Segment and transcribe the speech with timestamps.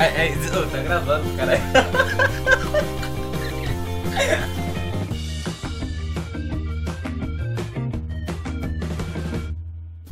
[0.00, 1.60] É, é, ô, tá gravando, caralho.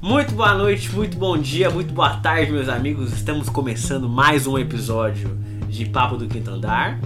[0.02, 3.14] Muito boa noite, muito bom dia, muito boa tarde, meus amigos.
[3.14, 5.34] Estamos começando mais um episódio
[5.70, 7.00] de Papo do Quinto Andar.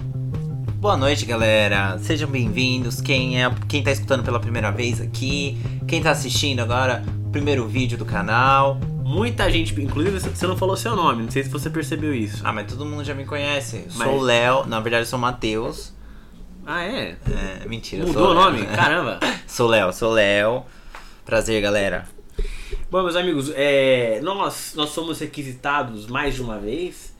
[0.75, 1.97] Boa noite, galera.
[1.99, 2.99] Sejam bem-vindos.
[2.99, 5.57] Quem é, quem tá escutando pela primeira vez aqui,
[5.87, 7.01] quem tá assistindo agora,
[7.33, 8.79] primeiro vídeo do canal.
[9.03, 12.41] Muita gente, inclusive você não falou seu nome, não sei se você percebeu isso.
[12.45, 13.87] Ah, mas todo mundo já me conhece.
[13.95, 15.91] Mas- Sou o Léo, na verdade eu sou o Matheus.
[16.65, 17.17] Ah, é?
[17.61, 18.65] É, mentira, Mudou o nome?
[18.67, 19.19] Caramba.
[19.45, 20.63] Sou Léo, sou Léo.
[21.25, 22.07] Prazer, galera.
[22.89, 27.13] Bom, meus amigos, é, nós, nós somos requisitados mais de uma vez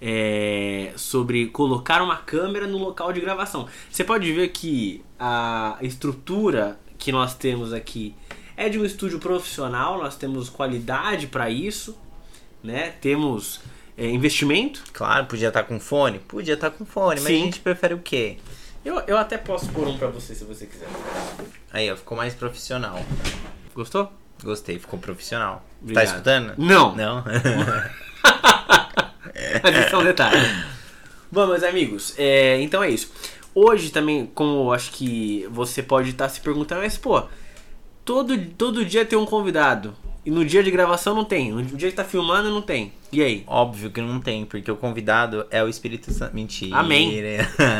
[0.00, 3.66] é, sobre colocar uma câmera no local de gravação.
[3.90, 8.14] Você pode ver que a estrutura que nós temos aqui
[8.56, 11.96] é de um estúdio profissional, nós temos qualidade para isso,
[12.62, 12.94] né?
[13.00, 13.60] Temos
[13.96, 14.82] é, investimento.
[14.92, 16.18] Claro, podia estar com fone?
[16.20, 17.42] Podia estar com fone, mas Sim.
[17.42, 18.38] a gente prefere o quê?
[18.84, 20.88] Eu, eu até posso pôr um para você se você quiser.
[21.72, 22.98] Aí, ó, ficou mais profissional.
[23.74, 24.12] Gostou?
[24.42, 25.66] Gostei, ficou profissional.
[25.82, 26.04] Obrigado.
[26.04, 26.54] Tá escutando?
[26.56, 26.94] Não.
[26.94, 27.24] Não?
[29.62, 30.38] Mas esse é um detalhe.
[31.30, 33.12] Bom, meus amigos, é, então é isso.
[33.54, 37.26] Hoje também, como eu acho que você pode estar se perguntando, mas pô,
[38.06, 39.92] todo, todo dia tem um convidado.
[40.24, 41.52] E no dia de gravação não tem.
[41.52, 42.92] No dia que tá filmando não tem.
[43.12, 43.44] E aí?
[43.46, 46.34] Óbvio que não tem, porque o convidado é o Espírito Santo.
[46.34, 46.76] Mentira.
[46.76, 47.12] Amém.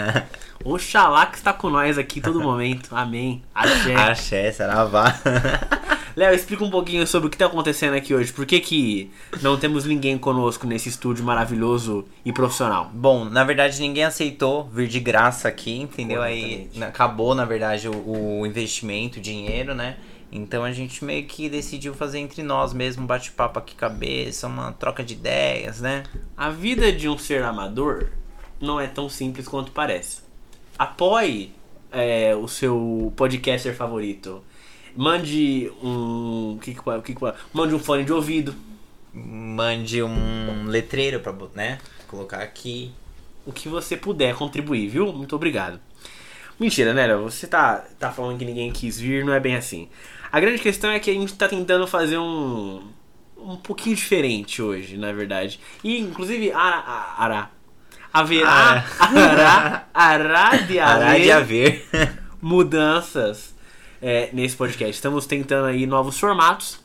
[0.65, 2.95] Oxalá que está com nós aqui todo momento.
[2.95, 3.43] Amém.
[3.53, 3.95] Axé.
[3.95, 5.19] Axé, saravá.
[6.17, 8.33] Léo, explica um pouquinho sobre o que tá acontecendo aqui hoje.
[8.33, 9.11] Por que, que
[9.43, 12.91] não temos ninguém conosco nesse estúdio maravilhoso e profissional?
[12.95, 16.23] Bom, na verdade ninguém aceitou vir de graça aqui, entendeu?
[16.23, 19.97] Aí acabou, na verdade, o, o investimento, o dinheiro, né?
[20.31, 24.73] Então a gente meio que decidiu fazer entre nós mesmo um bate-papo aqui cabeça, uma
[24.73, 26.03] troca de ideias, né?
[26.37, 28.11] A vida de um ser amador
[28.61, 30.23] não é tão simples quanto parece.
[30.79, 31.53] Apoie
[31.91, 34.43] é, o seu podcaster favorito.
[34.97, 36.59] Mande um.
[36.61, 38.55] Que que, que Mande um fone de ouvido.
[39.13, 41.79] Mande um letreiro pra, né?
[42.09, 42.93] Colocar aqui.
[43.45, 45.13] O que você puder contribuir, viu?
[45.13, 45.79] Muito obrigado.
[46.59, 47.15] Mentira, né?
[47.17, 49.89] Você tá, tá falando que ninguém quis vir, não é bem assim.
[50.31, 52.83] A grande questão é que a gente tá tentando fazer um.
[53.39, 55.61] Um pouquinho diferente hoje, na verdade.
[55.85, 56.83] E, inclusive, Ara.
[57.17, 57.51] Ara
[58.21, 58.85] haverá.
[58.99, 59.87] Ará.
[59.95, 62.19] Ará de Parar de haver haver.
[62.41, 63.55] mudanças
[64.01, 64.95] é, nesse podcast.
[64.95, 66.79] Estamos tentando aí novos formatos.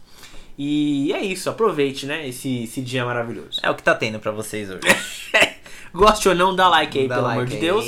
[0.58, 2.28] E é isso, aproveite, né?
[2.28, 3.60] Esse, esse dia maravilhoso.
[3.64, 4.82] é o que tá tendo pra vocês hoje.
[5.94, 7.86] Goste ou não, dá like aí, Dá pelo like amor de aí, Deus.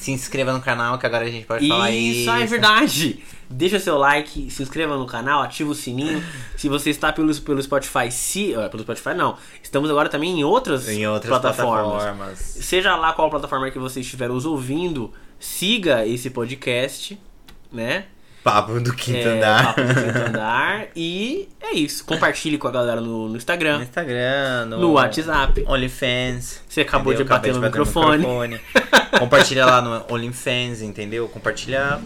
[0.00, 2.20] Se inscreva no canal que agora a gente pode falar isso.
[2.20, 3.24] Isso, é verdade.
[3.50, 6.22] Deixa seu like, se inscreva no canal, ativa o sininho.
[6.56, 8.54] Se você está pelo, pelo Spotify, se.
[8.54, 9.36] ó, Pelo Spotify não.
[9.62, 12.02] Estamos agora também em outras, Em outras plataformas.
[12.02, 12.38] plataformas.
[12.38, 15.10] Seja lá qual plataforma que você estiver nos ouvindo,
[15.40, 17.18] siga esse podcast,
[17.72, 18.04] né?
[18.50, 19.64] Papo do quinto É, andar.
[19.66, 20.86] Papo do Quinto Andar.
[20.96, 22.04] E é isso.
[22.04, 25.64] Compartilhe com a galera no, no No Instagram, Instagram, no, no WhatsApp.
[25.66, 26.62] OnlyFans.
[26.68, 27.24] Você acabou entendeu?
[27.26, 28.18] de bater no microfone.
[28.18, 28.60] microfone.
[29.18, 31.28] Compartilha lá no OnlyFans, entendeu?
[31.28, 31.98] Compartilha.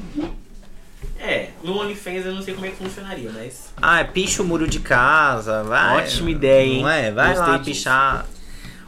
[1.19, 3.73] É, no OnlyFans eu não sei como é que funcionaria, mas.
[3.81, 5.99] Ah, é picha o muro de casa, vai.
[5.99, 6.83] Ótima ideia, hein?
[6.83, 7.11] Não é?
[7.13, 7.71] Vai Gostei lá disso.
[7.71, 8.27] pichar.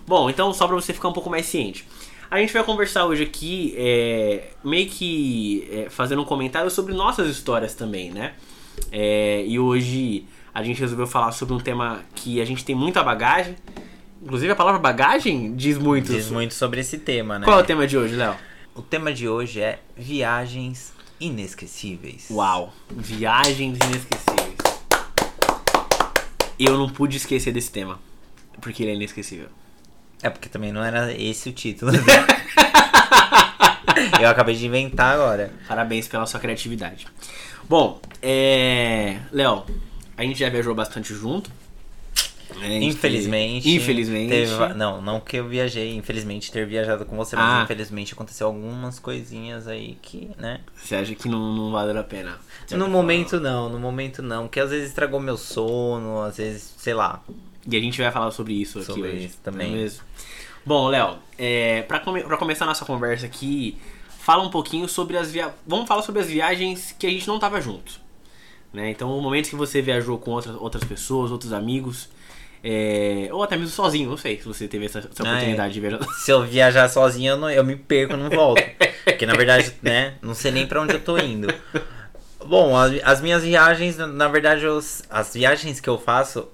[0.06, 1.86] Bom, então só pra você ficar um pouco mais ciente.
[2.34, 7.28] A gente vai conversar hoje aqui, é, meio que é, fazendo um comentário sobre nossas
[7.28, 8.34] histórias também, né?
[8.90, 13.04] É, e hoje a gente resolveu falar sobre um tema que a gente tem muita
[13.04, 13.54] bagagem.
[14.20, 16.10] Inclusive a palavra bagagem diz muito.
[16.10, 17.44] Diz muito sobre esse tema, né?
[17.44, 18.34] Qual é o tema de hoje, Léo?
[18.74, 22.26] O tema de hoje é viagens inesquecíveis.
[22.32, 24.58] Uau, viagens inesquecíveis.
[26.58, 28.00] Eu não pude esquecer desse tema,
[28.60, 29.46] porque ele é inesquecível.
[30.24, 31.92] É porque também não era esse o título.
[34.20, 35.52] Eu acabei de inventar agora.
[35.68, 37.06] Parabéns pela sua criatividade.
[37.68, 39.18] Bom, é.
[39.30, 39.64] Léo,
[40.16, 41.50] a gente já viajou bastante junto.
[42.56, 42.78] né?
[42.82, 43.64] Infelizmente.
[43.64, 44.28] teve- Infelizmente.
[44.30, 47.62] teve- não, não que eu viajei, infelizmente ter viajado com você, mas Ah.
[47.64, 50.60] infelizmente aconteceu algumas coisinhas aí que, né?
[50.76, 52.38] Você acha que não, não valeu a pena?
[52.70, 56.94] No momento não, no momento não, que às vezes estragou meu sono, às vezes, sei
[56.94, 57.22] lá.
[57.70, 59.26] E a gente vai falar sobre isso aqui Sobre hoje.
[59.26, 59.68] isso também.
[59.70, 60.00] não é mesmo?
[60.66, 63.76] Bom, Léo, é, pra, come- começar a nossa conversa aqui,
[64.20, 65.56] fala um pouquinho sobre as viagens.
[65.66, 68.00] Vamos falar sobre as viagens que a gente não tava junto.
[68.72, 68.90] Né?
[68.90, 72.08] Então, o momento que você viajou com outras, outras pessoas, outros amigos.
[72.66, 75.80] é, ou até mesmo sozinho, não sei se você teve essa, essa Ah, oportunidade de
[75.80, 76.02] viajar.
[76.24, 78.62] Se eu viajar sozinho, eu, não- eu me perco, eu não volto.
[79.04, 81.46] Porque na verdade, né, não sei nem pra onde eu tô indo.
[82.46, 84.78] Bom, as, as minhas viagens, na- na verdade, eu-
[85.10, 86.48] as viagens que eu faço,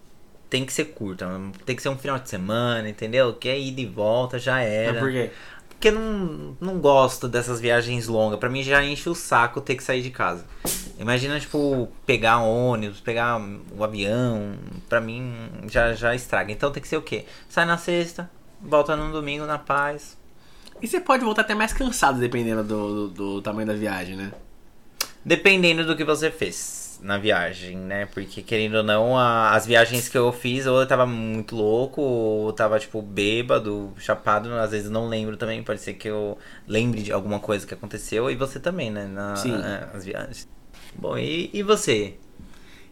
[0.51, 1.27] tem que ser curta.
[1.65, 3.33] Tem que ser um final de semana, entendeu?
[3.33, 4.99] Que é ida e volta, já Mas era.
[4.99, 5.31] por quê?
[5.69, 8.39] Porque não, não gosto dessas viagens longas.
[8.39, 10.45] Pra mim já enche o saco ter que sair de casa.
[10.99, 13.41] Imagina, tipo, pegar ônibus, pegar
[13.75, 14.55] o avião.
[14.89, 15.33] Pra mim
[15.69, 16.53] já, já estraga.
[16.53, 17.25] Então tem que ser o quê?
[17.49, 18.29] Sai na sexta,
[18.61, 20.19] volta no domingo na paz.
[20.83, 24.33] E você pode voltar até mais cansado, dependendo do, do, do tamanho da viagem, né?
[25.25, 28.07] Dependendo do que você fez na viagem, né?
[28.07, 32.01] Porque querendo ou não, a- as viagens que eu fiz, ou eu tava muito louco,
[32.01, 35.63] ou eu tava, tipo, bêbado, chapado, às vezes não lembro também.
[35.63, 36.37] Pode ser que eu
[36.67, 39.07] lembre de alguma coisa que aconteceu, e você também, né?
[39.07, 39.55] Na, Sim.
[39.63, 40.49] é, as viagens.
[40.95, 42.15] Bom, e, e você?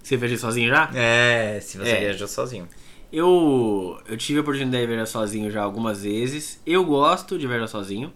[0.02, 0.90] Você viajou sozinho já?
[0.94, 2.00] É, se você É.
[2.00, 2.68] viajou sozinho.
[3.12, 6.60] Eu, eu tive a oportunidade de viajar sozinho já algumas vezes.
[6.66, 8.12] Eu gosto de viajar sozinho.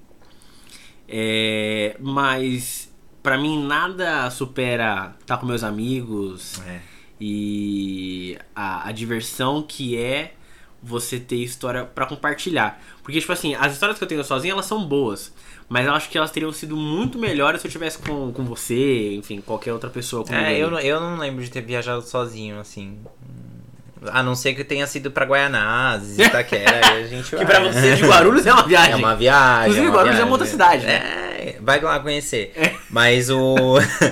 [1.08, 2.91] É, mas
[3.22, 6.80] pra mim nada supera estar com meus amigos É.
[7.20, 10.34] e a, a diversão que é
[10.82, 12.80] você ter história pra compartilhar.
[13.04, 15.32] Porque, tipo assim, as histórias que eu tenho sozinho, elas são boas.
[15.68, 19.14] Mas eu acho que elas teriam sido muito melhores se eu tivesse com, com você,
[19.14, 20.24] enfim, qualquer outra pessoa.
[20.24, 22.98] comigo É, eu, não- eu não lembro de ter viajado sozinho, assim.
[24.10, 27.46] A não ser que tenha sido pra Guaianazes, Itaquera, a gente Que vai.
[27.46, 28.92] pra você de Guarulhos é uma viagem.
[28.92, 29.62] É uma viagem.
[29.70, 30.24] Inclusive, é Guarulhos é viagem.
[30.24, 30.94] uma outra cidade, né?
[30.96, 32.52] É, vai lá conhecer.
[32.56, 32.72] É.
[32.90, 33.54] Mas o.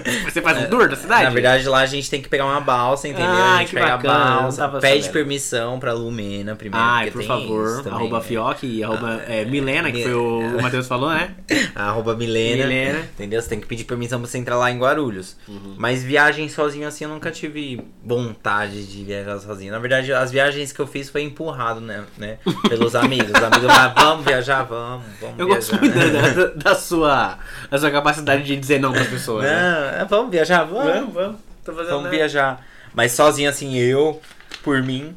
[0.25, 1.25] Você faz um tour da cidade?
[1.25, 3.29] Na verdade, lá a gente tem que pegar uma balsa, entendeu?
[3.31, 5.13] Ah, a gente que pega bacana, a balsa, pede sabendo.
[5.13, 6.87] permissão pra Lumena primeiro.
[6.97, 8.25] Porque por favor, também, arroba né?
[8.25, 11.35] Fioc e arroba Ah, é, Milena, que foi o, o Matheus falou, né?
[11.75, 12.65] Arroba Milena.
[12.67, 12.99] Milena.
[13.15, 13.41] Entendeu?
[13.43, 15.37] Você tem que pedir permissão pra você entrar lá em Guarulhos.
[15.49, 15.75] Uhum.
[15.77, 19.73] Mas viagem sozinho assim eu nunca tive vontade de viajar sozinho.
[19.73, 22.05] Na verdade, as viagens que eu fiz foi empurrado, né?
[22.19, 22.39] né
[22.69, 23.29] pelos amigos.
[23.31, 25.79] Os amigos falaram, vamos viajar, vamos, vamos Eu viajar.
[25.79, 27.30] gosto da, da- da sua,
[27.71, 29.45] da sua capacidade de dizer não pras pessoas.
[29.45, 29.61] né?
[29.61, 30.85] Não, é, vamos viajar, vamos.
[30.93, 31.41] Vamos, vamos.
[31.65, 32.17] Tô fazendo Vamos nada.
[32.17, 32.67] viajar.
[32.95, 34.21] Mas sozinho assim, eu,
[34.63, 35.17] por mim.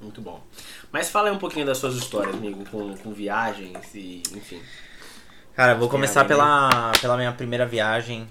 [0.00, 0.42] Muito bom.
[0.92, 4.60] Mas fala aí um pouquinho das suas histórias, amigo, com, com viagens e, enfim.
[5.54, 8.26] Cara, vou começar pela, pela minha primeira viagem,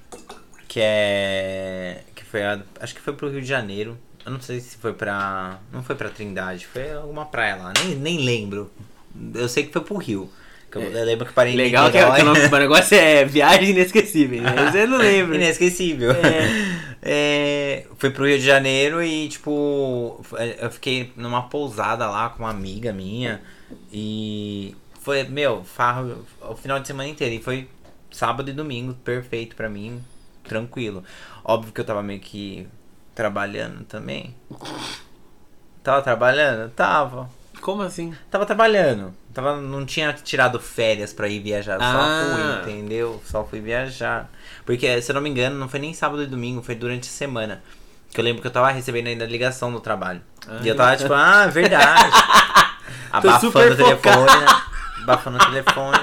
[0.68, 2.02] que é.
[2.14, 3.98] Que foi a, Acho que foi pro Rio de Janeiro.
[4.26, 5.58] Eu não sei se foi pra.
[5.72, 7.74] Não foi pra Trindade, foi alguma praia lá.
[7.84, 8.72] Nem, nem lembro.
[9.34, 10.30] Eu sei que foi pro Rio.
[10.80, 12.16] Que eu, eu lembro que parei Legal que, Niterói.
[12.18, 14.72] que o nome do negócio é Viagem Inesquecível, né?
[14.72, 15.36] Você não lembra.
[15.38, 16.12] Inesquecível.
[16.12, 16.86] É.
[17.08, 20.22] É, fui pro Rio de Janeiro e, tipo,
[20.60, 23.42] eu fiquei numa pousada lá com uma amiga minha.
[23.94, 27.36] E foi, meu, farro o final de semana inteiro.
[27.36, 27.70] E foi
[28.12, 30.04] sábado e domingo, perfeito pra mim,
[30.44, 31.04] tranquilo.
[31.44, 32.68] Óbvio que eu tava meio que
[33.14, 34.36] trabalhando também.
[35.84, 36.72] Tava trabalhando?
[36.72, 37.30] Tava.
[37.62, 38.14] Como assim?
[38.30, 39.14] Tava trabalhando.
[39.34, 41.78] Tava, não tinha tirado férias pra ir viajar.
[41.80, 42.62] Só Ah.
[42.64, 43.22] fui, entendeu?
[43.26, 44.30] Só fui viajar.
[44.66, 47.12] Porque, se eu não me engano, não foi nem sábado e domingo, foi durante a
[47.12, 47.62] semana.
[48.12, 50.22] Que eu lembro que eu tava recebendo ainda ligação do trabalho.
[50.64, 52.12] E eu tava tipo, ah, verdade.
[53.12, 54.46] Abafando o telefone, né?
[55.04, 56.00] Abafando o telefone.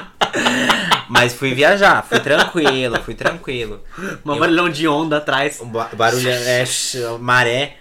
[1.09, 3.83] Mas fui viajar, fui tranquilo, fui tranquilo.
[4.25, 5.61] Eu- barulhão de onda atrás.
[5.95, 6.65] barulho é
[7.21, 7.77] maré.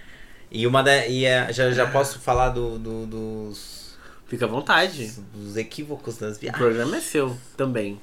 [0.52, 1.08] E uma da.
[1.08, 5.12] E a- já, já posso falar do, do- dos, Fica à vontade.
[5.34, 6.62] dos equívocos das O viagens.
[6.62, 8.00] programa é seu também.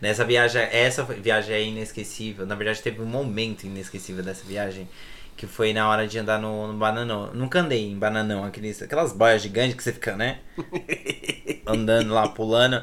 [0.00, 2.46] Nessa viagem, essa viagem é inesquecível.
[2.46, 4.88] Na verdade, teve um momento inesquecível dessa viagem.
[5.36, 7.30] Que foi na hora de andar no, no bananão.
[7.32, 10.40] Nunca andei em bananão, aqueles, aquelas boias gigantes que você fica, né?
[11.66, 12.82] Andando lá, pulando.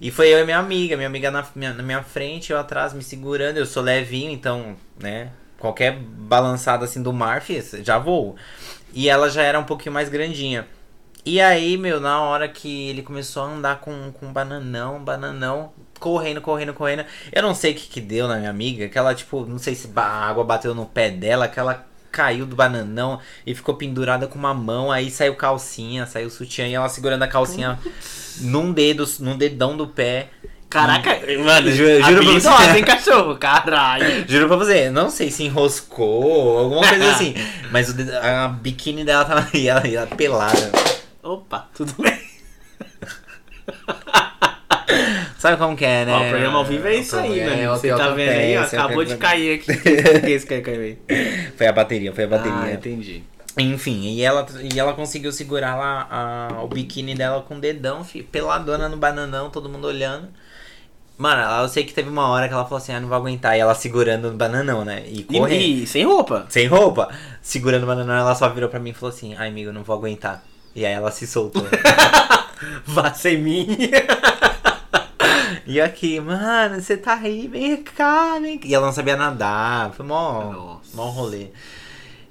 [0.00, 0.96] E foi eu e minha amiga.
[0.96, 3.56] Minha amiga na minha, na minha frente, eu atrás, me segurando.
[3.56, 5.30] Eu sou levinho, então, né?
[5.58, 8.36] Qualquer balançada assim do mar, fi, já vou.
[8.92, 10.66] E ela já era um pouquinho mais grandinha.
[11.24, 16.40] E aí, meu, na hora que ele começou a andar com, com bananão, bananão, correndo,
[16.40, 17.04] correndo, correndo.
[17.32, 19.74] Eu não sei o que que deu na minha amiga, que ela, tipo, não sei
[19.74, 24.26] se a água bateu no pé dela, que ela caiu do bananão e ficou pendurada
[24.26, 27.78] com uma mão, aí saiu calcinha, saiu sutiã, e ela segurando a calcinha
[28.40, 30.30] num dedo, num dedão do pé.
[30.76, 32.32] Caraca, mano, Ju- juro pra
[32.64, 32.82] você.
[32.82, 33.36] cachorro?
[33.36, 34.24] Caralho.
[34.28, 37.34] Juro pra você, não sei se enroscou, alguma coisa assim.
[37.72, 40.72] Mas o a biquíni dela tava e ela, ela pelada.
[41.22, 42.16] Opa, tudo bem.
[45.38, 46.12] Sabe como que é, né?
[46.12, 47.68] Ó, o programa ao vivo é isso aí, né?
[47.68, 49.70] Você tá vendo aí, ó, acabou de cair aqui.
[50.26, 50.98] É isso que caiu aí?
[51.56, 52.58] Foi a bateria, foi a bateria.
[52.58, 53.22] Ah, entendi.
[53.58, 58.04] Enfim, e ela, e ela conseguiu segurar lá a- o biquíni dela com o dedão,
[58.04, 60.28] fi, peladona no bananão, todo mundo olhando.
[61.18, 63.56] Mano, eu sei que teve uma hora que ela falou assim, ah, não vou aguentar.
[63.56, 65.02] E ela segurando no bananão, né?
[65.06, 65.62] E correndo.
[65.62, 66.46] E, e sem roupa.
[66.48, 67.08] Sem roupa,
[67.40, 69.82] segurando o bananão, ela só virou pra mim e falou assim, ai amigo, eu não
[69.82, 70.42] vou aguentar.
[70.74, 71.66] E aí ela se soltou.
[72.84, 73.78] Vá sem mim.
[75.66, 78.68] e aqui, mano, você tá aí, vem cá, vem cá.
[78.68, 80.96] E ela não sabia nadar, foi mó, Nossa.
[80.96, 81.48] mó rolê.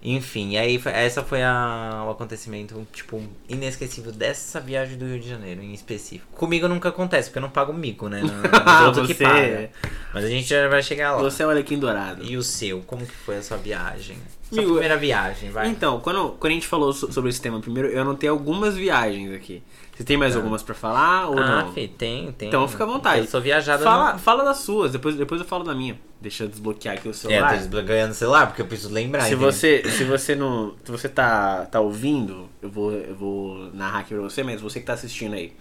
[0.07, 5.27] Enfim, e aí essa foi a, o acontecimento, tipo, inesquecível dessa viagem do Rio de
[5.27, 6.27] Janeiro, em específico.
[6.33, 8.21] Comigo nunca acontece, porque eu não pago mico, né?
[8.65, 9.69] Não, outro que Você- paga.
[10.13, 11.21] Mas a gente já vai chegar lá.
[11.23, 12.23] Você é o Alequim Dourado.
[12.23, 14.17] E o seu, como que foi a sua viagem?
[14.49, 15.67] Sua Amigo, primeira viagem, vai.
[15.67, 19.33] Então, quando, quando a gente falou so- sobre esse tema primeiro, eu anotei algumas viagens
[19.33, 19.63] aqui.
[19.95, 21.73] Você tem mais algumas pra falar ou ah, não?
[21.73, 22.47] Tem, tem.
[22.47, 23.21] Então fica à vontade.
[23.21, 24.19] Eu sou viajada Fala, no...
[24.19, 25.97] fala das suas, depois, depois eu falo da minha.
[26.19, 27.51] Deixa eu desbloquear aqui o É, celular.
[27.51, 29.21] tô desbloqueando o celular, porque eu preciso lembrar.
[29.21, 29.49] se entendeu?
[29.51, 34.13] você, se você não, se você tá, tá ouvindo, eu vou, eu vou narrar aqui
[34.13, 35.53] pra você, mas você que tá assistindo aí.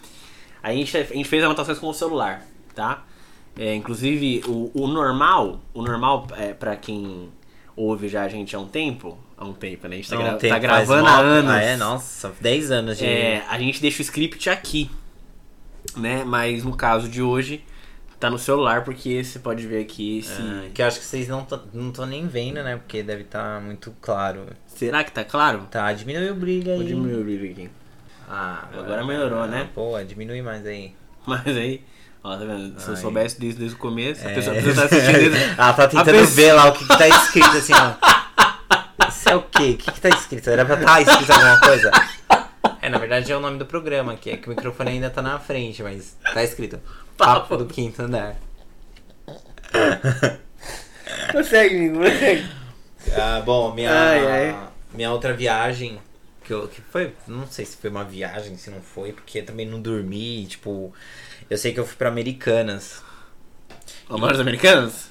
[0.61, 2.43] A gente, a gente fez anotações com o celular,
[2.75, 3.05] tá?
[3.57, 7.29] É, inclusive, o, o normal, o normal é para quem
[7.76, 9.95] ouve já a gente há um tempo, há um tempo, né?
[9.97, 11.50] A gente tá, gra- tá faz gravando mó- há anos.
[11.52, 11.76] Ah, é?
[11.76, 13.04] Nossa, 10 anos de...
[13.07, 14.90] É, a gente deixa o script aqui,
[15.97, 16.25] né?
[16.25, 17.64] Mas no caso de hoje,
[18.19, 20.40] tá no celular, porque você pode ver aqui esse...
[20.40, 21.43] Ah, que eu acho que vocês não
[21.88, 22.76] estão nem vendo, né?
[22.76, 24.47] Porque deve estar muito claro.
[24.66, 25.66] Será que tá claro?
[25.71, 26.76] Tá, diminui o brilho aí.
[26.78, 27.71] Vou diminuir o brilho aqui.
[28.28, 29.69] Ah, Agora melhorou, né?
[29.75, 30.95] Pô, diminui mais aí.
[31.26, 31.83] Mas aí,
[32.25, 32.81] ó, tá vendo?
[32.81, 33.00] Se eu Ai.
[33.00, 34.35] soubesse disso desde o começo, a É.
[34.35, 35.38] pessoa, a pessoa tá assistindo desde...
[35.45, 39.09] Ela tá tentando pessoa- ver lá o que, que tá escrito assim, ó.
[39.09, 39.71] Isso é o quê?
[39.71, 40.50] O que, que tá escrito?
[40.50, 41.90] Era pra estar escrito alguma coisa?
[42.83, 45.23] É, na verdade é o nome do programa, que é que o microfone ainda tá
[45.23, 46.81] na frente, mas tá escrito
[47.16, 48.37] Papo do Quinto Andar.
[51.33, 52.47] Consegue, amigo, consegue.
[53.16, 54.57] Ah, bom, minha, Ai, ai.
[54.93, 55.99] minha outra viagem,
[56.45, 59.47] que, eu, que foi, não sei se foi uma viagem, se não foi, porque eu
[59.47, 60.93] também não dormi, tipo,
[61.51, 63.03] eu sei que eu fui pra Americanas.
[64.09, 65.09] Amores americanos?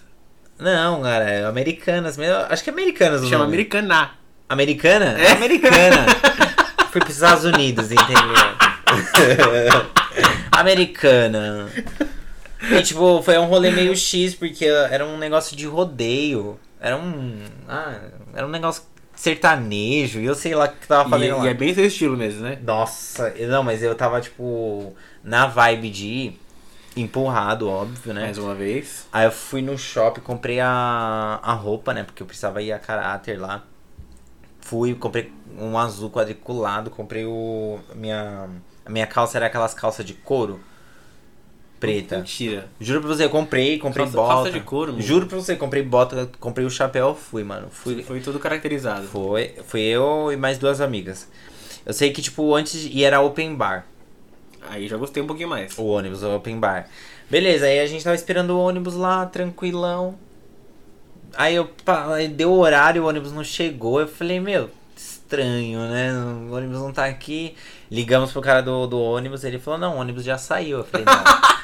[0.59, 3.53] Não, cara, é Americanas, mesmo, acho que é Americanas o Chama nome.
[3.55, 4.11] americana.
[4.47, 5.19] Americana?
[5.19, 6.05] É americana.
[6.91, 8.21] Fui pros Estados Unidos, entendeu?
[10.51, 11.69] americana.
[12.61, 16.59] E, tipo, foi um rolê meio X, porque era um negócio de rodeio.
[16.79, 17.39] Era um.
[17.67, 17.95] Ah,
[18.35, 18.83] era um negócio
[19.23, 20.19] sertanejo.
[20.19, 21.45] E eu sei lá o que tava E, fazendo lá.
[21.45, 22.59] e é bem seu estilo mesmo, né?
[22.61, 26.33] Nossa, não, mas eu tava, tipo, na vibe de
[26.95, 28.23] empurrado, óbvio, né?
[28.23, 29.07] Mais uma vez.
[29.13, 32.03] Aí eu fui no shopping, comprei a, a roupa, né?
[32.03, 33.63] Porque eu precisava ir a caráter lá.
[34.59, 37.79] Fui, comprei um azul quadriculado, comprei o.
[37.95, 38.49] Minha,
[38.85, 40.59] a minha calça era aquelas calças de couro.
[41.87, 42.17] Preta.
[42.17, 42.67] Mentira.
[42.79, 44.33] Juro pra você, eu comprei, comprei Calça- bota.
[44.33, 45.01] calça de couro, meu.
[45.01, 47.67] Juro pra você, comprei bota, comprei o chapéu, fui, mano.
[47.71, 49.07] Fui, Foi tudo caracterizado.
[49.07, 51.27] foi, fui eu e mais duas amigas.
[51.85, 52.87] Eu sei que, tipo, antes.
[52.89, 53.85] E era open bar.
[54.69, 55.77] Aí já gostei um pouquinho mais.
[55.77, 56.87] O ônibus, o open bar.
[57.29, 60.15] Beleza, aí a gente tava esperando o ônibus lá, tranquilão.
[61.35, 61.69] Aí eu
[62.13, 63.99] aí deu o horário, o ônibus não chegou.
[63.99, 66.13] Eu falei, meu, estranho, né?
[66.49, 67.55] O ônibus não tá aqui.
[67.91, 70.79] Ligamos pro cara do, do ônibus, ele falou, não, o ônibus já saiu.
[70.79, 71.13] Eu falei, não.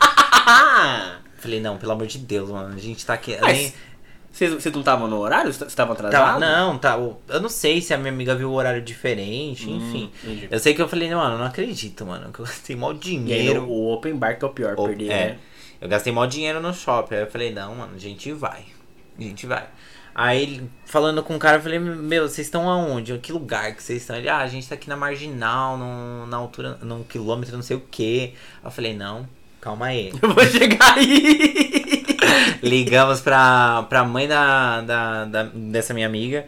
[1.38, 3.38] falei, não, pelo amor de Deus, mano, a gente tá aqui.
[3.42, 3.74] Mas nem-
[4.32, 5.52] vocês, vocês não estavam no horário?
[5.52, 6.40] Vocês estavam Tá, atrasados?
[6.42, 6.98] não, tá.
[6.98, 10.12] o- Eu não sei se a minha amiga viu o horário diferente, enfim.
[10.24, 10.48] Hum, entendi.
[10.52, 12.94] Eu sei que eu falei, mano, eu não acredito, mano, que eu gastei mal E
[12.96, 13.64] aí, dinheiro.
[13.68, 15.38] o open bar que é o pior, Ou- perder, é, né?
[15.82, 17.16] eu gastei mó dinheiro no shopping.
[17.16, 18.66] Aí eu falei, não, mano, a gente vai.
[19.18, 19.68] A gente vai.
[20.14, 23.18] Aí, falando com o cara, eu falei, meu, vocês estão aonde?
[23.20, 24.16] Que lugar que vocês estão?
[24.16, 27.78] Ele, ah, a gente tá aqui na marginal, no, na altura, num quilômetro, não sei
[27.78, 28.34] o quê.
[28.64, 29.28] Eu falei, não,
[29.62, 30.12] calma aí.
[30.22, 32.18] Eu vou chegar aí!
[32.62, 36.46] Ligamos pra, pra mãe da, da, da- dessa minha amiga.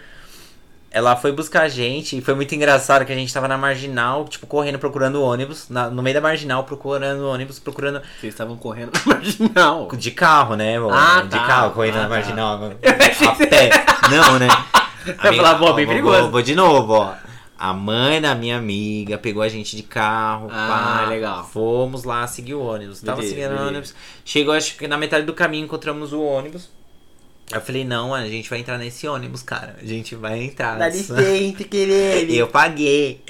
[0.94, 4.26] Ela foi buscar a gente e foi muito engraçado que a gente tava na marginal,
[4.26, 5.70] tipo, correndo, procurando o ônibus.
[5.70, 8.02] na- no meio da marginal, procurando o ônibus, procurando.
[8.20, 9.88] Vocês estavam correndo na marginal.
[9.96, 10.76] De carro, né?
[10.92, 11.48] Ah, de tá.
[11.48, 12.10] carro, correndo Ah, na tá.
[12.10, 12.60] marginal.
[12.66, 13.70] A pé.
[14.10, 14.48] Não, né?
[15.24, 16.22] Eu ia falar, ó, bem vou- perigoso.
[16.24, 17.14] Vou, vou de novo, ó.
[17.62, 20.48] A mãe da minha amiga pegou a gente de carro.
[20.52, 21.48] Ah, pá, legal.
[21.48, 23.02] Fomos lá seguir o ônibus.
[23.02, 23.94] Tava Beleza, seguindo o ônibus.
[24.26, 26.72] Chegou, acho que na metade do caminho encontramos o ônibus.
[27.54, 29.76] Eu falei, não, a gente vai entrar nesse ônibus, cara.
[29.80, 30.80] A gente vai entrar.
[30.80, 32.34] Dá licença, querido.
[32.34, 33.22] Eu paguei.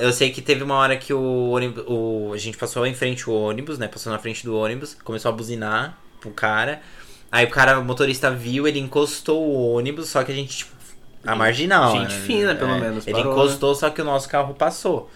[0.00, 1.84] Eu sei que teve uma hora que o ônibus.
[1.86, 3.86] O, a gente passou em frente o ônibus, né?
[3.86, 6.82] Passou na frente do ônibus, começou a buzinar pro cara.
[7.30, 10.73] Aí o cara, o motorista viu, ele encostou o ônibus, só que a gente, tipo,
[11.26, 11.92] a marginal.
[11.92, 12.20] Gente né?
[12.20, 15.10] fina, pelo menos, Ele parou, encostou, só que o nosso carro passou.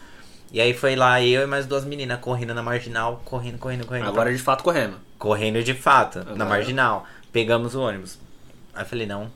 [0.52, 4.08] E aí foi lá eu e mais duas meninas correndo na marginal, correndo, correndo, correndo.
[4.08, 4.96] Agora de fato correndo.
[5.18, 7.04] Correndo de fato, na Agora- marginal.
[7.32, 8.18] Pegamos o ônibus.
[8.74, 9.30] Aí eu falei, não,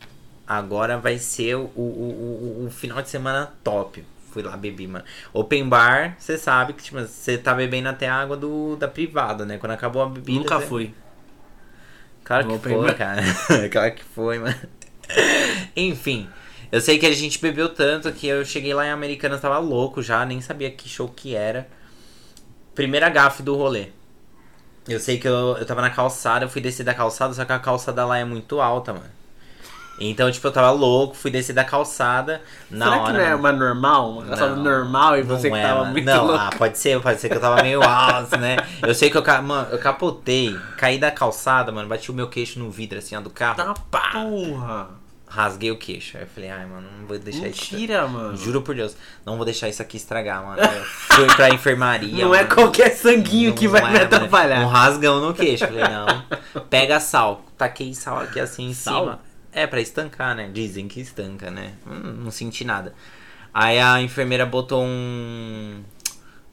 [0.46, 4.04] agora vai ser o, o, o, o- final de semana top.
[4.30, 5.04] Fui lá beber, mano.
[5.34, 9.44] Open bar, você sabe que tipo, você tá bebendo até a água do, da privada,
[9.44, 9.58] né?
[9.58, 10.38] Quando acabou a bebida.
[10.38, 10.94] Nunca cê- fui.
[12.24, 12.94] Claro No que foi, bar.
[12.96, 13.22] cara.
[13.70, 14.54] claro que foi, mano.
[15.76, 16.28] Enfim,
[16.72, 20.02] eu sei que a gente bebeu tanto que eu cheguei lá em Americanas, tava louco
[20.02, 21.68] já, nem sabia que show que era.
[22.74, 23.88] Primeira gafe do rolê.
[24.88, 27.52] Eu sei que eu, eu tava na calçada, eu fui descer da calçada, só que
[27.52, 29.10] a calçada lá é muito alta, mano.
[30.00, 32.42] Então, tipo, eu tava louco, fui descer da calçada.
[32.70, 33.06] Na Será hora.
[33.06, 34.10] que não é uma normal?
[34.10, 36.34] Uma calçada Não, normal e você que é, tava muito Não, louco?
[36.34, 38.56] ah, pode ser, pode ser que eu tava meio alto, né?
[38.82, 42.58] Eu sei que eu, mano, eu capotei, caí da calçada, mano, bati o meu queixo
[42.58, 43.56] no vidro, assim, ó, do carro.
[43.56, 43.74] Tá
[44.10, 45.01] porra.
[45.34, 46.18] Rasguei o queixo.
[46.18, 47.72] Aí eu falei, ai, mano, não vou deixar isso.
[47.74, 48.36] Mentira, mano.
[48.36, 50.60] Juro por Deus, não vou deixar isso aqui estragar, mano.
[50.60, 52.22] Eu fui pra enfermaria.
[52.22, 52.54] Não é mano.
[52.54, 54.04] qualquer sanguinho Não que vai é, me mano.
[54.04, 54.60] atrapalhar.
[54.60, 55.66] Um rasgão no queixo.
[55.66, 56.62] Falei, não.
[56.68, 57.42] Pega sal.
[57.56, 59.04] Taquei sal aqui assim em Sal?
[59.04, 59.20] cima.
[59.54, 60.50] É, pra estancar, né?
[60.52, 61.72] Dizem que estanca, né?
[61.86, 62.92] Hum, não senti nada.
[63.54, 65.82] Aí a enfermeira botou um.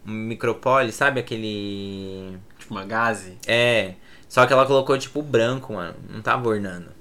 [0.07, 2.37] Um micropole, sabe aquele.
[2.57, 3.37] Tipo uma gaze.
[3.45, 3.95] É.
[4.29, 5.95] Só que ela colocou tipo branco, mano.
[6.09, 6.97] Não tava ornando.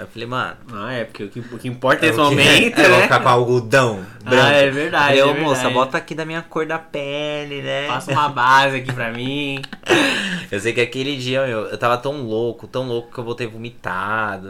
[0.00, 0.56] Eu falei, mano.
[0.72, 3.02] Ah, é, porque o que, o que importa nesse eu vou- momento, eu vou né?
[3.04, 4.42] ficar com algodão branco.
[4.46, 5.74] Ah, é verdade, Falei, é ô moça, verdade.
[5.74, 7.86] bota aqui da minha cor da pele, né?
[7.86, 9.60] Passa uma base aqui pra mim.
[10.50, 13.46] Eu sei que aquele dia, meu, eu tava tão louco, tão louco que eu voltei
[13.46, 14.48] vomitado.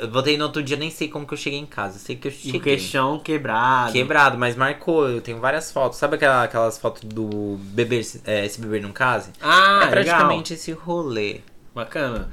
[0.00, 1.96] Eu voltei no outro dia, nem sei como que eu cheguei em casa.
[1.96, 2.60] Eu sei que eu E o cheguei.
[2.60, 3.92] queixão quebrado.
[3.92, 5.08] Quebrado, mas marcou.
[5.08, 5.98] Eu tenho várias fotos.
[6.00, 9.30] Sabe aquela- aquelas fotos do bebê, é, esse bebê não case?
[9.40, 11.34] Ah, é praticamente esse rolê.
[11.34, 11.42] legal.
[11.76, 12.28] Bacana.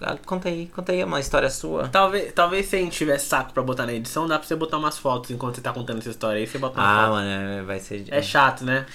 [0.00, 1.88] Ah, Conta aí, conta aí uma história sua.
[1.88, 4.78] Talvez, talvez se a gente tivesse saco pra botar na edição, dá pra você botar
[4.78, 6.46] umas fotos enquanto você tá contando essa história aí.
[6.46, 7.10] Você bota uma Ah, foto.
[7.14, 8.04] mano, é, vai ser.
[8.08, 8.86] É chato, né?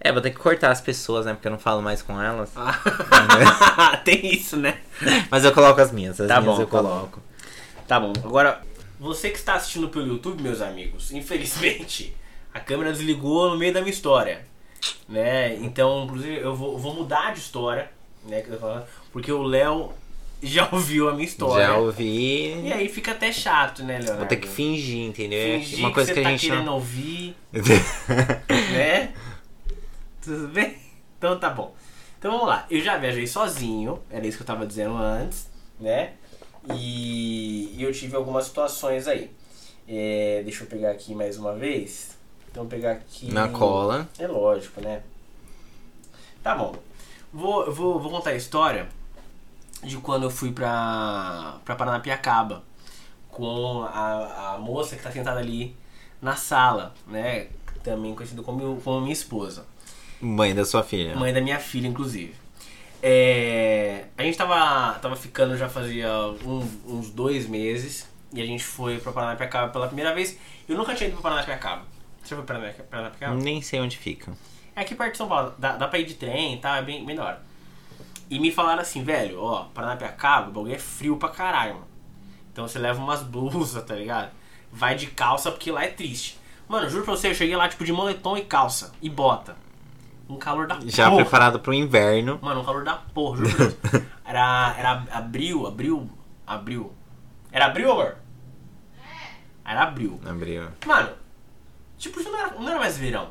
[0.00, 1.32] É, vou ter que cortar as pessoas, né?
[1.34, 2.50] Porque eu não falo mais com elas.
[2.56, 4.78] Ah, Tem isso, né?
[5.30, 6.88] Mas eu coloco as minhas, as Tá minhas bom, eu tá bom.
[6.88, 7.20] coloco.
[7.86, 8.60] Tá bom, agora,
[8.98, 12.16] você que está assistindo pelo YouTube, meus amigos, infelizmente,
[12.54, 14.44] a câmera desligou no meio da minha história,
[15.08, 15.54] né?
[15.56, 17.90] Então, inclusive, eu vou, vou mudar de história,
[18.24, 18.42] né?
[19.12, 19.92] Porque o Léo
[20.42, 21.66] já ouviu a minha história.
[21.66, 22.60] Já ouvi.
[22.64, 24.18] E aí fica até chato, né, Leonardo?
[24.18, 25.60] Vou ter que fingir, entendeu?
[25.60, 26.74] Fingir uma coisa que que, você a tá gente querendo não.
[26.74, 27.36] ouvir,
[28.72, 29.14] né?
[30.20, 30.76] Tudo bem?
[31.16, 31.74] Então tá bom.
[32.18, 32.66] Então vamos lá.
[32.68, 36.14] Eu já viajei sozinho, era isso que eu tava dizendo antes, né?
[36.74, 39.30] E, e eu tive algumas situações aí.
[39.88, 42.16] É, deixa eu pegar aqui mais uma vez.
[42.50, 43.32] Então pegar aqui.
[43.32, 44.08] Na cola.
[44.18, 45.02] É lógico, né?
[46.42, 46.74] Tá bom.
[47.32, 48.88] Vou, vou, vou contar a história
[49.82, 52.62] de quando eu fui pra, pra Paranapiacaba
[53.28, 55.74] com a, a moça que tá sentada ali
[56.20, 57.48] na sala, né?
[57.82, 59.66] Também conhecida como, como minha esposa.
[60.20, 61.16] Mãe da sua filha.
[61.16, 62.34] Mãe da minha filha, inclusive.
[63.02, 66.08] É, a gente tava, tava ficando já fazia
[66.44, 70.38] um- uns dois meses e a gente foi pra Paranapiacaba pela primeira vez.
[70.68, 71.82] Eu nunca tinha ido pra Paranapiacaba.
[72.22, 73.34] Você foi pra Paranapiacaba?
[73.34, 74.32] Nem sei onde fica.
[74.76, 76.82] É aqui perto de São Paulo, dá, dá pra ir de trem e tá, é
[76.82, 77.42] bem, bem da hora.
[78.32, 81.88] E me falaram assim, velho, ó, Paranapiacaba, o bagulho é frio pra caralho, mano.
[82.50, 84.30] Então você leva umas blusas, tá ligado?
[84.72, 86.38] Vai de calça porque lá é triste.
[86.66, 89.54] Mano, juro pra você, eu cheguei lá tipo de moletom e calça e bota.
[90.30, 91.22] Um calor da Já porra.
[91.24, 92.38] preparado pro inverno.
[92.40, 93.76] Mano, um calor da porra, juro.
[94.24, 96.08] Era, era abril, abril,
[96.46, 96.90] abril.
[97.50, 98.16] Era abril, amor?
[99.62, 100.18] Era abril.
[100.24, 100.68] Abriu.
[100.86, 101.10] Mano,
[101.98, 103.28] tipo, isso não era, não era mais verão,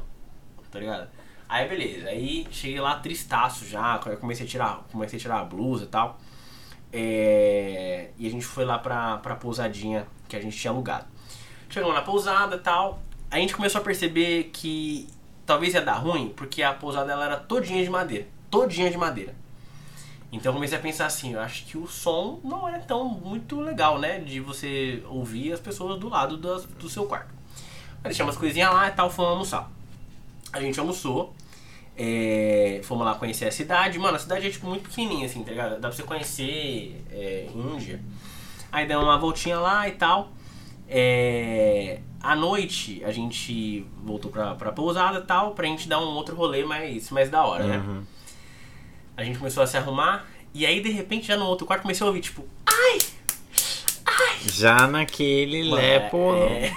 [0.70, 1.10] tá ligado?
[1.54, 5.44] Aí beleza, aí cheguei lá tristaço já, aí comecei a tirar, comecei a tirar a
[5.44, 6.18] blusa e tal.
[6.94, 11.06] É, e a gente foi lá pra, pra pousadinha que a gente tinha alugado.
[11.70, 15.10] Chegamos na pousada e tal, a gente começou a perceber que
[15.46, 19.36] talvez ia dar ruim, porque a pousada ela era todinha de madeira, todinha de madeira.
[20.32, 23.60] Então eu comecei a pensar assim, eu acho que o som não é tão muito
[23.60, 24.20] legal, né?
[24.20, 27.34] De você ouvir as pessoas do lado das- do seu quarto.
[27.98, 29.70] Aí deixamos as coisinhas lá e tal, fomos almoçar.
[30.54, 31.34] A gente almoçou,
[32.04, 34.00] é, fomos lá conhecer a cidade.
[34.00, 35.72] Mano, a cidade é tipo muito pequenininha assim, tá ligado?
[35.80, 38.00] Dá pra você conhecer é, Índia.
[38.72, 40.32] Aí deu uma voltinha lá e tal.
[40.90, 46.08] É, à noite a gente voltou pra, pra pousada e tal, pra gente dar um
[46.16, 47.78] outro rolê mais, mais da hora, né?
[47.78, 48.04] Uhum.
[49.16, 50.26] A gente começou a se arrumar.
[50.54, 52.98] E aí, de repente, já no outro quarto, comecei a ouvir, tipo, ai!
[54.46, 56.34] Já naquele lepo.
[56.36, 56.76] é- é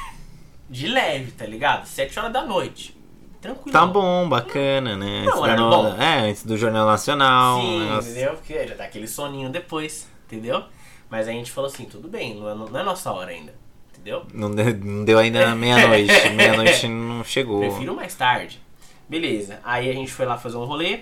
[0.68, 1.86] de leve, tá ligado?
[1.86, 2.96] Sete horas da noite.
[3.44, 3.72] Tranquilo.
[3.72, 5.22] Tá bom, bacana, né?
[5.26, 5.96] Não, horário do- bom.
[6.00, 7.60] É, antes do Jornal Nacional.
[7.60, 8.32] Sim, negócio- entendeu?
[8.36, 10.64] Porque já tá aquele soninho depois, entendeu?
[11.10, 13.54] Mas a gente falou assim, tudo bem, não é, não é nossa hora ainda,
[13.92, 14.22] entendeu?
[14.32, 16.10] Não deu, não deu ainda meia-noite.
[16.34, 17.60] meia-noite não chegou.
[17.60, 18.62] Prefiro mais tarde.
[19.06, 21.00] Beleza, aí a gente foi lá fazer um rolê.